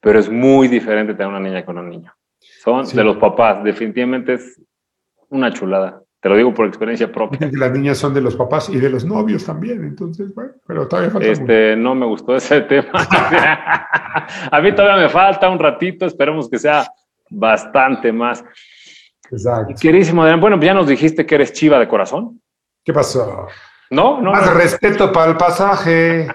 [0.00, 2.14] pero es muy diferente tener una niña con un niño.
[2.62, 4.60] Son de los papás, definitivamente es
[5.30, 6.02] una chulada.
[6.20, 7.48] Te lo digo por experiencia propia.
[7.52, 11.10] Las niñas son de los papás y de los novios también, entonces, bueno, pero todavía
[11.10, 11.26] falta.
[11.26, 12.90] Este, no me gustó ese tema.
[12.92, 16.86] a mí todavía me falta un ratito, esperemos que sea
[17.30, 18.44] bastante más.
[19.30, 19.74] Exacto.
[19.80, 22.42] Querísimo, bueno, pues ya nos dijiste que eres chiva de corazón.
[22.84, 23.48] ¿Qué pasó?
[23.88, 24.32] No, no.
[24.32, 26.28] Más respeto para el pasaje.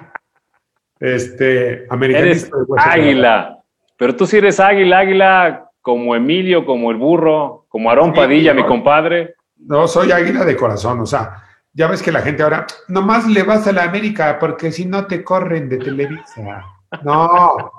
[0.99, 2.57] Este, americanista.
[2.77, 3.59] águila.
[3.95, 8.65] Pero tú sí eres águila, águila como Emilio, como el burro, como Aarón Padilla, mi
[8.65, 9.35] compadre.
[9.55, 10.99] No, soy águila de corazón.
[10.99, 11.43] O sea,
[11.73, 15.05] ya ves que la gente ahora, nomás le vas a la América porque si no
[15.05, 16.65] te corren de Televisa.
[17.03, 17.71] No,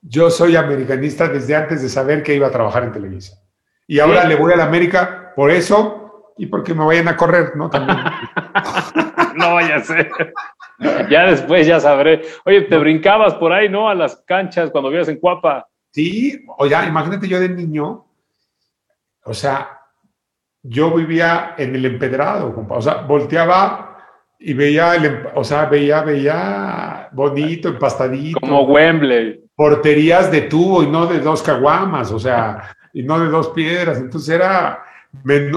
[0.00, 3.36] yo soy americanista desde antes de saber que iba a trabajar en Televisa.
[3.86, 7.54] Y ahora le voy a la América por eso y porque me vayan a correr,
[7.54, 7.68] ¿no?
[7.68, 7.98] También.
[9.36, 10.10] no vaya a ser.
[11.10, 12.22] Ya después ya sabré.
[12.46, 13.90] Oye, te brincabas por ahí, ¿no?
[13.90, 15.68] A las canchas cuando vivías en Cuapa.
[15.96, 18.04] Sí, o ya, imagínate yo de niño,
[19.24, 19.80] o sea,
[20.62, 22.74] yo vivía en el empedrado, compa.
[22.74, 23.96] O sea, volteaba
[24.38, 28.40] y veía, el, o sea, veía, veía bonito, empastadito.
[28.40, 29.42] Como Wembley.
[29.54, 33.96] Porterías de tubo y no de dos caguamas, o sea, y no de dos piedras.
[33.96, 34.84] Entonces era,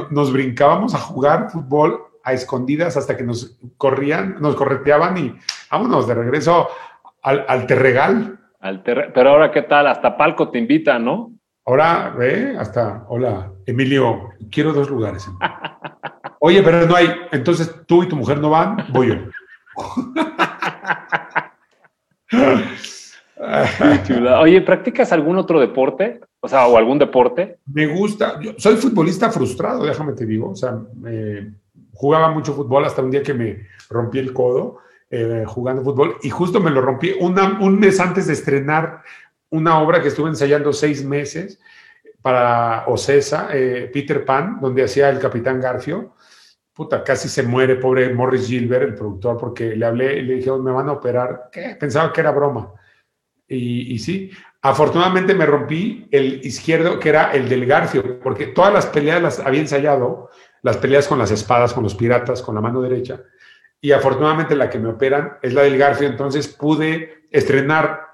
[0.10, 5.36] nos brincábamos a jugar fútbol a escondidas hasta que nos corrían, nos correteaban y
[5.70, 6.70] vámonos de regreso
[7.24, 8.39] al, al Terregal.
[8.60, 9.88] Al Pero ahora, ¿qué tal?
[9.88, 11.34] Hasta Palco te invita, ¿no?
[11.66, 15.30] Ahora, ve, hasta, hola, Emilio, quiero dos lugares.
[16.40, 19.16] Oye, pero no hay, entonces tú y tu mujer no van, voy yo.
[24.40, 26.20] Oye, ¿practicas algún otro deporte?
[26.40, 27.60] O sea, o algún deporte.
[27.66, 30.52] Me gusta, yo soy futbolista frustrado, déjame te digo.
[30.52, 30.80] O sea,
[31.94, 36.30] jugaba mucho fútbol hasta un día que me rompí el codo eh, jugando fútbol y
[36.30, 39.04] justo me lo rompí un mes antes de estrenar
[39.50, 41.60] una obra que estuve ensayando seis meses
[42.22, 46.16] para Ocesa, eh, Peter Pan, donde hacía el Capitán Garfio.
[46.74, 50.52] Puta, casi se muere, pobre Morris Gilbert, el productor, porque le hablé y le dije,
[50.52, 51.50] me van a operar.
[51.52, 51.76] ¿Qué?
[51.80, 52.74] Pensaba que era broma.
[53.48, 54.30] Y, sí,
[54.62, 59.40] afortunadamente me rompí el izquierdo, que era el del Garfio, porque todas las peleas las
[59.40, 60.30] había ensayado,
[60.62, 63.24] las peleas con las espadas, con los piratas, con la mano derecha.
[63.82, 68.08] Y afortunadamente la que me operan es la del Garfio, entonces pude estrenar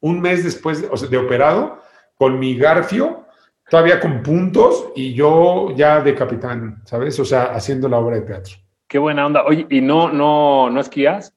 [0.00, 1.80] un mes después de, operado
[2.16, 3.26] con mi Garfio,
[3.68, 7.18] todavía con puntos y yo ya de capitán, ¿sabes?
[7.20, 8.56] O sea, haciendo la obra de teatro.
[8.88, 9.44] Qué buena onda.
[9.44, 11.34] Oye, ¿y no, no, no esquías?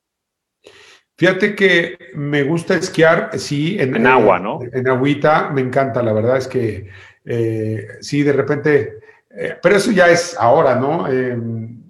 [1.18, 3.78] Fíjate que me gusta esquiar, sí.
[3.80, 4.60] En, agua, ¿no?
[4.74, 6.90] En agüita, me encanta, la verdad es que
[7.24, 11.08] eh, sí, de repente, eh, pero eso ya es ahora, ¿no?
[11.08, 11.82] Em,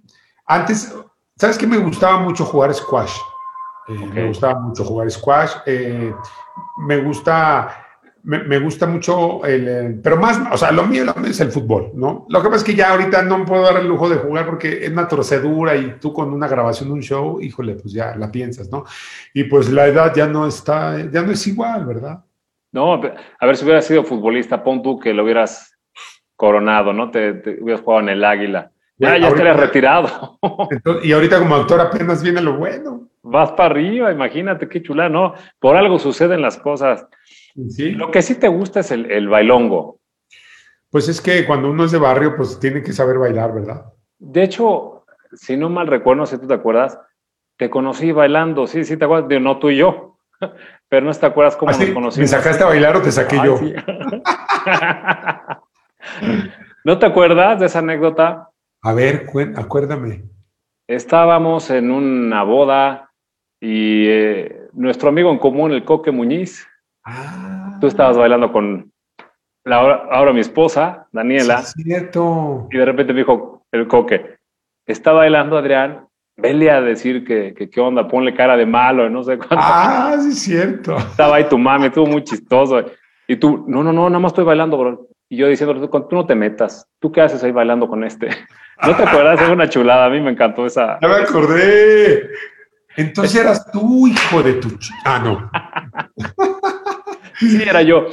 [0.46, 0.94] antes,
[1.38, 1.68] ¿sabes qué?
[1.68, 3.16] Me gustaba mucho jugar squash.
[3.88, 5.52] Eh, me gustaba mucho jugar squash.
[6.88, 7.86] me gusta
[8.26, 12.26] me, gusta mucho el, pero más, o sea, lo mío, es el fútbol, ¿no?
[12.28, 14.84] Lo que pasa es que ya ahorita no puedo dar el lujo de jugar porque
[14.84, 18.32] es una torcedura y tú con una grabación de un show, híjole, pues ya la
[18.32, 18.84] piensas, ¿no?
[19.34, 22.24] Y pues la edad ya no está, ya no es igual, ¿verdad?
[22.72, 25.78] No, a ver si hubieras sido futbolista, pon tú que lo hubieras
[26.36, 27.12] coronado, ¿no?
[27.12, 27.32] Te,
[27.62, 28.72] hubieras jugado en el Águila.
[28.98, 30.40] Ya, ya estarías retirado.
[31.04, 33.10] y ahorita como actor apenas viene lo bueno.
[33.24, 35.34] vas para arriba, imagínate qué chula, ¿no?
[35.60, 37.06] Por algo suceden las cosas.
[37.70, 37.92] Sí.
[37.92, 40.00] Lo que sí te gusta es el, el bailongo.
[40.90, 43.86] Pues es que cuando uno es de barrio, pues tiene que saber bailar, ¿verdad?
[44.18, 46.98] De hecho, si no mal recuerdo, si tú te acuerdas,
[47.58, 50.18] te conocí bailando, sí, sí te acuerdas, de no tú y yo,
[50.90, 51.86] pero no te acuerdas cómo ¿Ah, sí?
[51.86, 52.18] nos conocimos.
[52.32, 53.58] ¿Me sacaste a bailar o te saqué Ay, yo?
[53.58, 53.74] sí.
[56.84, 58.50] ¿No te acuerdas de esa anécdota?
[58.86, 59.26] A ver,
[59.56, 60.26] acuérdame.
[60.88, 63.10] Estábamos en una boda
[63.60, 66.68] y eh, nuestro amigo en común, el Coque Muñiz,
[67.04, 68.92] Ah, tú estabas bailando con
[69.64, 72.68] la, ahora, ahora mi esposa, Daniela, sí, es cierto.
[72.70, 74.38] y de repente me dijo el Coque,
[74.86, 76.08] está bailando Adrián,
[76.38, 79.58] vele a decir que, que qué onda, ponle cara de malo, no sé cuánto.
[79.58, 80.96] Ah, sí, es cierto.
[80.96, 82.86] Estaba ahí tu mami, estuvo muy chistoso.
[83.28, 85.08] Y tú, no, no, no, nada más estoy bailando, bro.
[85.36, 86.88] Y yo diciendo, tú, no te metas.
[86.98, 88.30] ¿Tú qué haces ahí bailando con este?
[88.88, 89.42] ¿No te acuerdas?
[89.42, 90.06] Es una chulada.
[90.06, 90.98] A mí me encantó esa.
[91.02, 92.30] Ya me acordé.
[92.96, 94.70] Entonces eras tú, hijo de tu...
[95.04, 95.52] Ah, no.
[97.38, 98.06] Sí, era yo.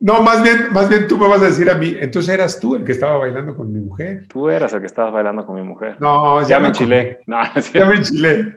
[0.00, 2.74] No, más bien, más bien tú me vas a decir a mí, entonces eras tú
[2.74, 4.26] el que estaba bailando con mi mujer.
[4.28, 5.98] Tú eras el que estabas bailando con mi mujer.
[6.00, 6.68] No, ya me acordé.
[6.68, 7.20] enchilé.
[7.26, 7.38] No,
[7.72, 8.56] Ya me enchilé.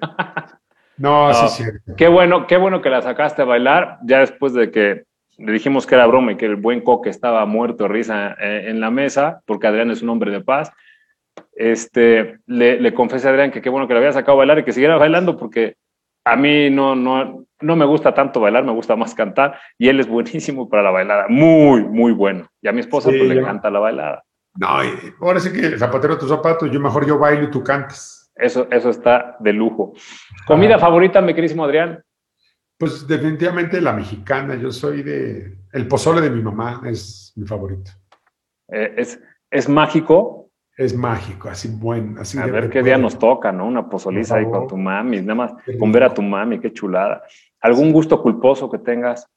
[0.97, 1.33] No, No.
[1.35, 1.95] sí es cierto.
[1.95, 3.99] Qué bueno, qué bueno que la sacaste a bailar.
[4.03, 5.03] Ya después de que
[5.43, 8.79] le dijimos que era broma y que el buen coque estaba muerto risa eh, en
[8.79, 10.71] la mesa, porque Adrián es un hombre de paz.
[11.53, 14.59] Este, le, le confesé a Adrián que qué bueno que le había sacado a bailar
[14.59, 15.75] y que siguiera bailando, porque
[16.25, 19.57] a mí no, no, no me gusta tanto bailar, me gusta más cantar.
[19.77, 22.47] Y él es buenísimo para la bailada, muy, muy bueno.
[22.61, 24.23] Y a mi esposa Sí, pues, le encanta la bailada.
[24.55, 24.67] No,
[25.21, 28.31] ahora sí que zapatero tus zapatos, yo mejor yo bailo y tú cantas.
[28.35, 29.93] Eso, eso está de lujo.
[30.47, 30.79] Comida Ah.
[30.79, 32.01] favorita, mi querísimo Adrián.
[32.81, 35.55] Pues definitivamente la mexicana, yo soy de...
[35.71, 37.91] El pozole de mi mamá es mi favorito.
[38.69, 39.19] Eh, es,
[39.51, 40.49] es mágico.
[40.75, 43.67] Es mágico, así buen, así A ver qué día nos toca, ¿no?
[43.67, 47.21] Una pozoliza ahí con tu mami, nada más con ver a tu mami, qué chulada.
[47.59, 49.27] ¿Algún gusto culposo que tengas?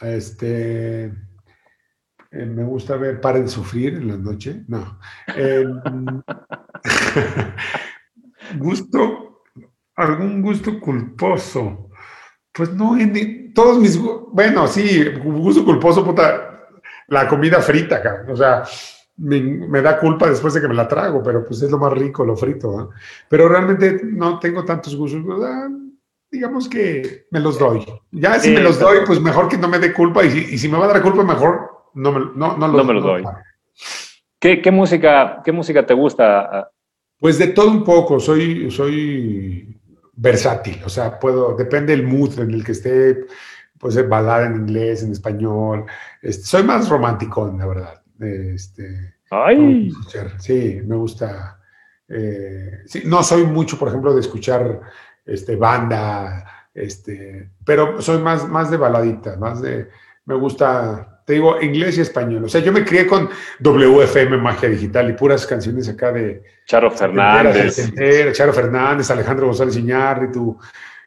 [0.00, 4.64] Este, eh, me gusta ver Paren de Sufrir en la noche.
[4.68, 4.98] No.
[5.36, 5.66] Eh,
[8.58, 9.42] gusto,
[9.96, 11.90] algún gusto culposo.
[12.52, 16.68] Pues no, en todos mis, bueno, sí, gusto culposo, puta,
[17.08, 18.30] la comida frita, cabrón.
[18.30, 18.64] O sea,
[19.16, 21.92] me, me da culpa después de que me la trago, pero pues es lo más
[21.92, 22.76] rico, lo frito.
[22.76, 22.90] ¿no?
[23.28, 25.22] Pero realmente no tengo tantos gustos.
[26.30, 27.84] digamos que me los doy.
[28.10, 30.24] Ya si Sí, me los doy, pues mejor que no me dé culpa.
[30.24, 32.76] Y si, y si me va a dar culpa, mejor no me, no, no los,
[32.76, 33.24] No me los doy.
[34.38, 36.70] ¿Qué, qué música, ¿Qué música te gusta?
[37.18, 39.80] Pues de todo un poco, soy, soy
[40.14, 43.26] versátil, o sea, puedo, depende del mood en el que esté,
[43.78, 45.86] puede ser balada en inglés, en español,
[46.20, 48.02] este, soy más romántico, la verdad.
[48.20, 49.90] Este, Ay,
[50.38, 51.58] sí, me gusta.
[52.08, 54.80] eh, sí, no soy mucho, por ejemplo, de escuchar
[55.24, 59.88] este, banda, este, pero soy más, más de baladita, más de,
[60.26, 62.44] me gusta, te digo, inglés y español.
[62.44, 63.28] O sea, yo me crié con
[63.60, 67.92] WFM Magia Digital y puras canciones acá de Charo Fernández.
[68.32, 70.58] Charo Fernández, Alejandro González Iñárritu,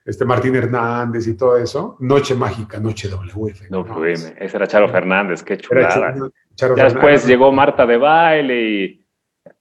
[0.06, 1.98] este Martín Hernández y todo eso.
[2.00, 3.70] Noche mágica, noche WFM.
[3.70, 5.90] WM, ese era Charo Fernández, qué chulada.
[6.14, 9.06] Charo- Charo Ya después llegó Marta de baile y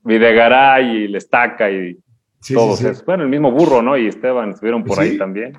[0.02, 1.98] Videgaray y La Estaca y
[2.40, 2.86] Sí, todos sí.
[3.06, 3.96] Bueno, el mismo burro, ¿no?
[3.96, 5.58] Y Esteban estuvieron por ahí también.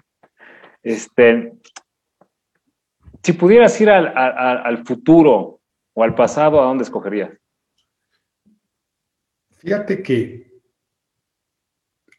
[0.83, 1.51] Este,
[3.25, 5.59] si pudieras ir al, futuro
[5.95, 7.31] o al pasado, ¿a dónde escogerías?
[9.57, 10.61] Fíjate que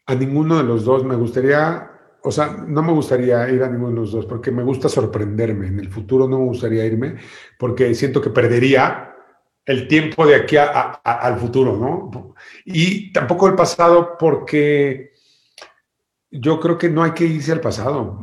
[0.06, 1.92] a ninguno de los dos me gustaría,
[2.24, 5.68] o sea, no me gustaría ir a ninguno de los dos porque me gusta sorprenderme.
[5.68, 7.18] En el futuro no me gustaría irme
[7.56, 9.14] porque siento que perdería
[9.64, 12.34] el tiempo de aquí al futuro, ¿no?
[12.64, 15.12] Y tampoco el pasado porque
[16.32, 18.18] yo creo que no hay que irse al pasado.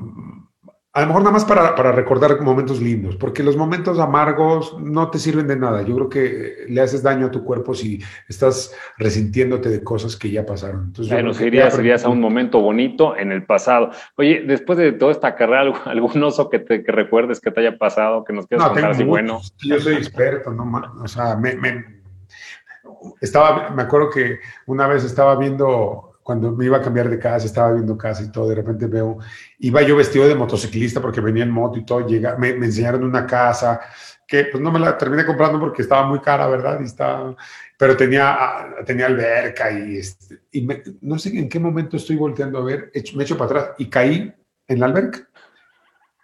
[0.95, 5.09] A lo mejor nada más para, para recordar momentos lindos, porque los momentos amargos no
[5.09, 5.81] te sirven de nada.
[5.81, 10.29] Yo creo que le haces daño a tu cuerpo si estás resintiéndote de cosas que
[10.29, 10.83] ya pasaron.
[10.85, 11.47] Entonces, yo Bueno, ya
[11.79, 13.89] irías a un momento bonito en el pasado.
[14.17, 17.61] Oye, después de toda esta carrera, ¿algún- ¿algún oso que, te, que recuerdes que te
[17.61, 19.41] haya pasado, que nos quieras No, contar así bueno?
[19.63, 20.71] Yo soy experto, no
[21.03, 22.03] O sea, me, me-
[23.19, 24.37] estaba, me acuerdo que
[24.67, 28.32] una vez estaba viendo, cuando me iba a cambiar de casa, estaba viendo casa y
[28.32, 29.17] todo, de repente veo,
[29.59, 33.03] iba yo vestido de motociclista porque venía en moto y todo, llega, me, me enseñaron
[33.03, 33.82] una casa
[34.28, 36.80] que pues no me la terminé comprando porque estaba muy cara, ¿verdad?
[36.82, 37.36] Y estaba,
[37.78, 42.15] pero tenía, ah, tenía alberca y, este, y me- no sé en qué momento estoy
[42.15, 44.34] volteando a ver, me echo para atrás y caí
[44.67, 45.28] en la alberca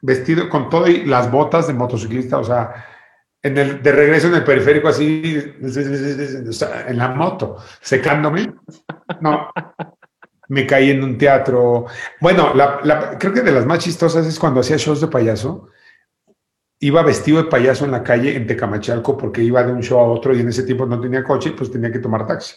[0.02, 2.86] vestido con todo y las botas de motociclista, o sea,
[3.42, 8.54] en el, de regreso en el periférico así, en la moto, secándome.
[9.22, 9.50] No,
[10.50, 11.86] me caí en un teatro.
[12.20, 12.54] Bueno,
[13.20, 15.70] creo que de las más chistosas es cuando hacía shows de payaso.
[16.82, 20.08] Iba vestido de payaso en la calle en Tecamachalco porque iba de un show a
[20.08, 22.56] otro y en ese tiempo no tenía coche, pues tenía que tomar taxi.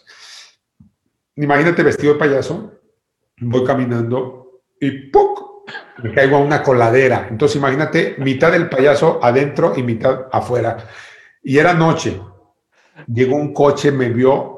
[1.36, 2.72] Imagínate vestido de payaso,
[3.38, 5.51] voy caminando y ¡puc!
[6.02, 7.26] Me caigo a una coladera.
[7.30, 10.76] Entonces imagínate mitad del payaso adentro y mitad afuera.
[11.42, 12.20] Y era noche.
[13.06, 14.52] Llegó un coche, me vio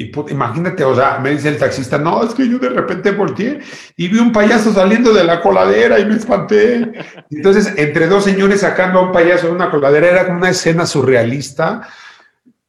[0.00, 3.60] y imagínate, o sea, me dice el taxista, no, es que yo de repente volteé
[3.98, 6.90] y vi un payaso saliendo de la coladera y me espanté.
[7.30, 10.86] Entonces, entre dos señores sacando a un payaso de una coladera, era como una escena
[10.86, 11.86] surrealista.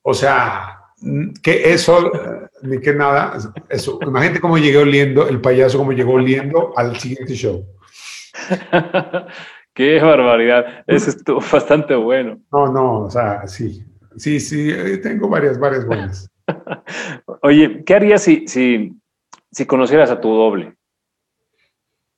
[0.02, 0.82] O sea,
[1.42, 2.12] que eso,
[2.64, 3.38] ni que nada,
[3.70, 3.98] eso.
[4.02, 7.66] Imagínate cómo llegué oliendo, el payaso cómo llegó oliendo al siguiente show.
[9.74, 12.40] Qué barbaridad, eso estuvo bastante bueno.
[12.52, 13.86] No, no, o sea, sí,
[14.18, 16.30] sí, sí, eh, tengo varias, varias buenas.
[17.42, 20.76] Oye, ¿qué harías si, si, conocieras a tu doble?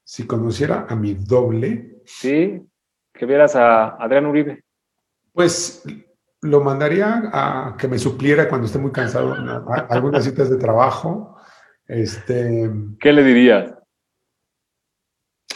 [0.03, 2.01] Si conociera a mi doble.
[2.05, 2.59] Sí,
[3.13, 4.63] que vieras a Adrián Uribe.
[5.31, 5.83] Pues
[6.41, 9.35] lo mandaría a que me supliera cuando esté muy cansado
[9.89, 11.37] algunas citas de trabajo.
[11.87, 13.73] Este, ¿Qué le dirías?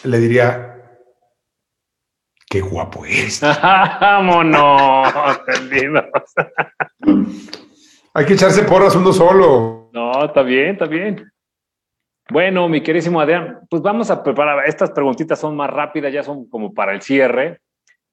[0.08, 1.02] Le diría,
[2.50, 3.42] qué guapo es.
[4.02, 5.14] Vámonos.
[8.14, 9.90] Hay que echarse porras uno solo.
[9.92, 11.30] No, está bien, está bien.
[12.30, 14.66] Bueno, mi querísimo Adrián, pues vamos a preparar.
[14.66, 17.60] Estas preguntitas son más rápidas, ya son como para el cierre.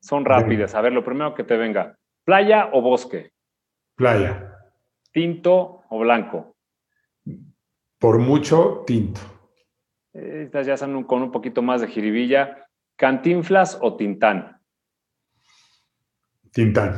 [0.01, 0.75] Son rápidas.
[0.75, 1.97] A ver, lo primero que te venga.
[2.25, 3.31] ¿Playa o bosque?
[3.95, 4.53] Playa.
[5.13, 6.57] ¿Tinto o blanco?
[8.01, 9.21] Por mucho, tinto.
[10.15, 12.69] Estas ya son con un poquito más de jiribilla.
[12.97, 14.61] ¿Cantinflas o tintán?
[16.53, 16.95] Tintán.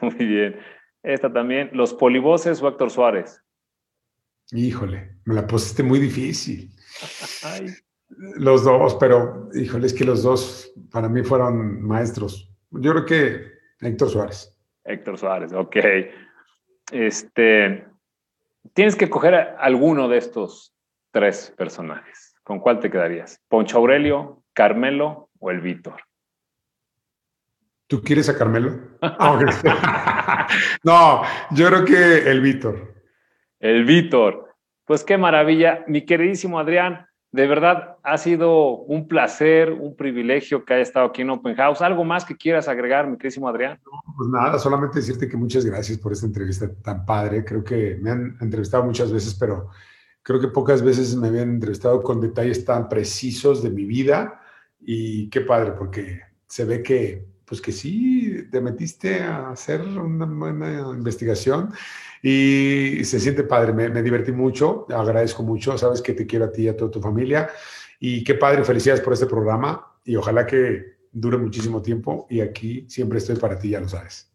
[0.00, 0.58] Muy bien.
[1.02, 3.42] Esta también, ¿los polivoces o Héctor Suárez?
[4.52, 6.70] Híjole, me la pusiste muy difícil.
[8.08, 12.50] Los dos, pero híjole, es que los dos para mí fueron maestros.
[12.70, 14.58] Yo creo que Héctor Suárez.
[14.84, 15.76] Héctor Suárez, ok.
[16.90, 17.86] Este,
[18.72, 20.73] tienes que coger alguno de estos
[21.14, 22.34] tres personajes.
[22.42, 23.40] ¿Con cuál te quedarías?
[23.48, 26.02] ¿Poncho Aurelio, Carmelo o el Víctor?
[27.86, 28.80] ¿Tú quieres a Carmelo?
[29.00, 30.48] Ah,
[30.82, 32.94] no, yo creo que el Víctor.
[33.60, 34.56] El Víctor.
[34.84, 35.84] Pues qué maravilla.
[35.86, 41.22] Mi queridísimo Adrián, de verdad ha sido un placer, un privilegio que haya estado aquí
[41.22, 41.80] en Open House.
[41.80, 43.78] ¿Algo más que quieras agregar, mi queridísimo Adrián?
[44.16, 47.44] pues nada, solamente decirte que muchas gracias por esta entrevista tan padre.
[47.44, 49.70] Creo que me han entrevistado muchas veces, pero
[50.24, 54.40] creo que pocas veces me habían entrevistado con detalles tan precisos de mi vida.
[54.80, 60.26] Y qué padre, porque se ve que pues que sí, te metiste a hacer una
[60.26, 61.70] buena investigación
[62.22, 66.62] y se siente padre, me, divertí mucho, agradezco mucho, sabes que te quiero a ti
[66.62, 67.50] y a toda tu familia
[68.00, 72.86] y qué padre, felicidades por este programa y ojalá que dure muchísimo tiempo y aquí
[72.88, 74.32] siempre estoy para ti, ya lo sabes.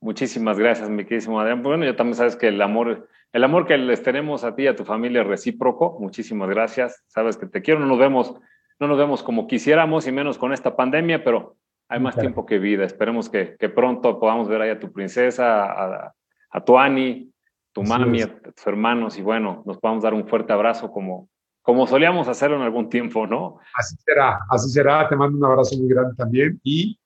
[0.00, 1.62] Muchísimas gracias, mi queridísimo Adrián.
[1.62, 4.66] Bueno, ya también sabes que el amor, el amor que les tenemos a ti y
[4.66, 5.98] a tu familia es recíproco.
[6.00, 7.04] Muchísimas gracias.
[7.06, 8.34] Sabes que te quiero, no nos vemos,
[8.78, 11.56] no nos vemos como quisiéramos y menos con esta pandemia, pero
[11.88, 12.84] hay más tiempo que vida.
[12.84, 16.14] Esperemos que, pronto podamos ver ahí a tu princesa, a,
[16.50, 17.30] a tu Ani,
[17.72, 21.28] tu mami, a tus hermanos y bueno, nos podamos dar un fuerte abrazo como,
[21.62, 23.58] como solíamos hacerlo en algún tiempo, ¿no?
[23.74, 25.08] Así será, así será.
[25.08, 26.98] Te mando un abrazo muy grande también y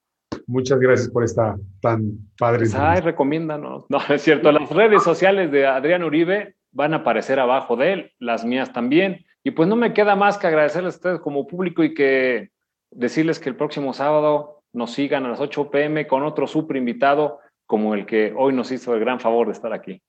[0.47, 2.61] muchas gracias por esta tan padre.
[2.61, 3.87] Pues, ay, recomiéndanos.
[3.89, 4.51] No, es cierto.
[4.53, 9.24] Las redes sociales de Adrián Uribe van a aparecer abajo de él, las mías también.
[9.43, 12.51] Y pues no me queda más que agradecerles a ustedes como público y que
[12.91, 17.41] decirles que el próximo sábado nos sigan a las 8 pm con otro super invitado
[17.66, 20.03] como el que hoy nos hizo el gran favor de estar aquí.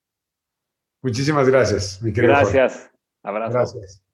[1.01, 2.33] Muchísimas gracias, mi querido.
[2.33, 2.91] Gracias.
[3.23, 3.53] Abrazo.
[3.53, 4.04] Gracias.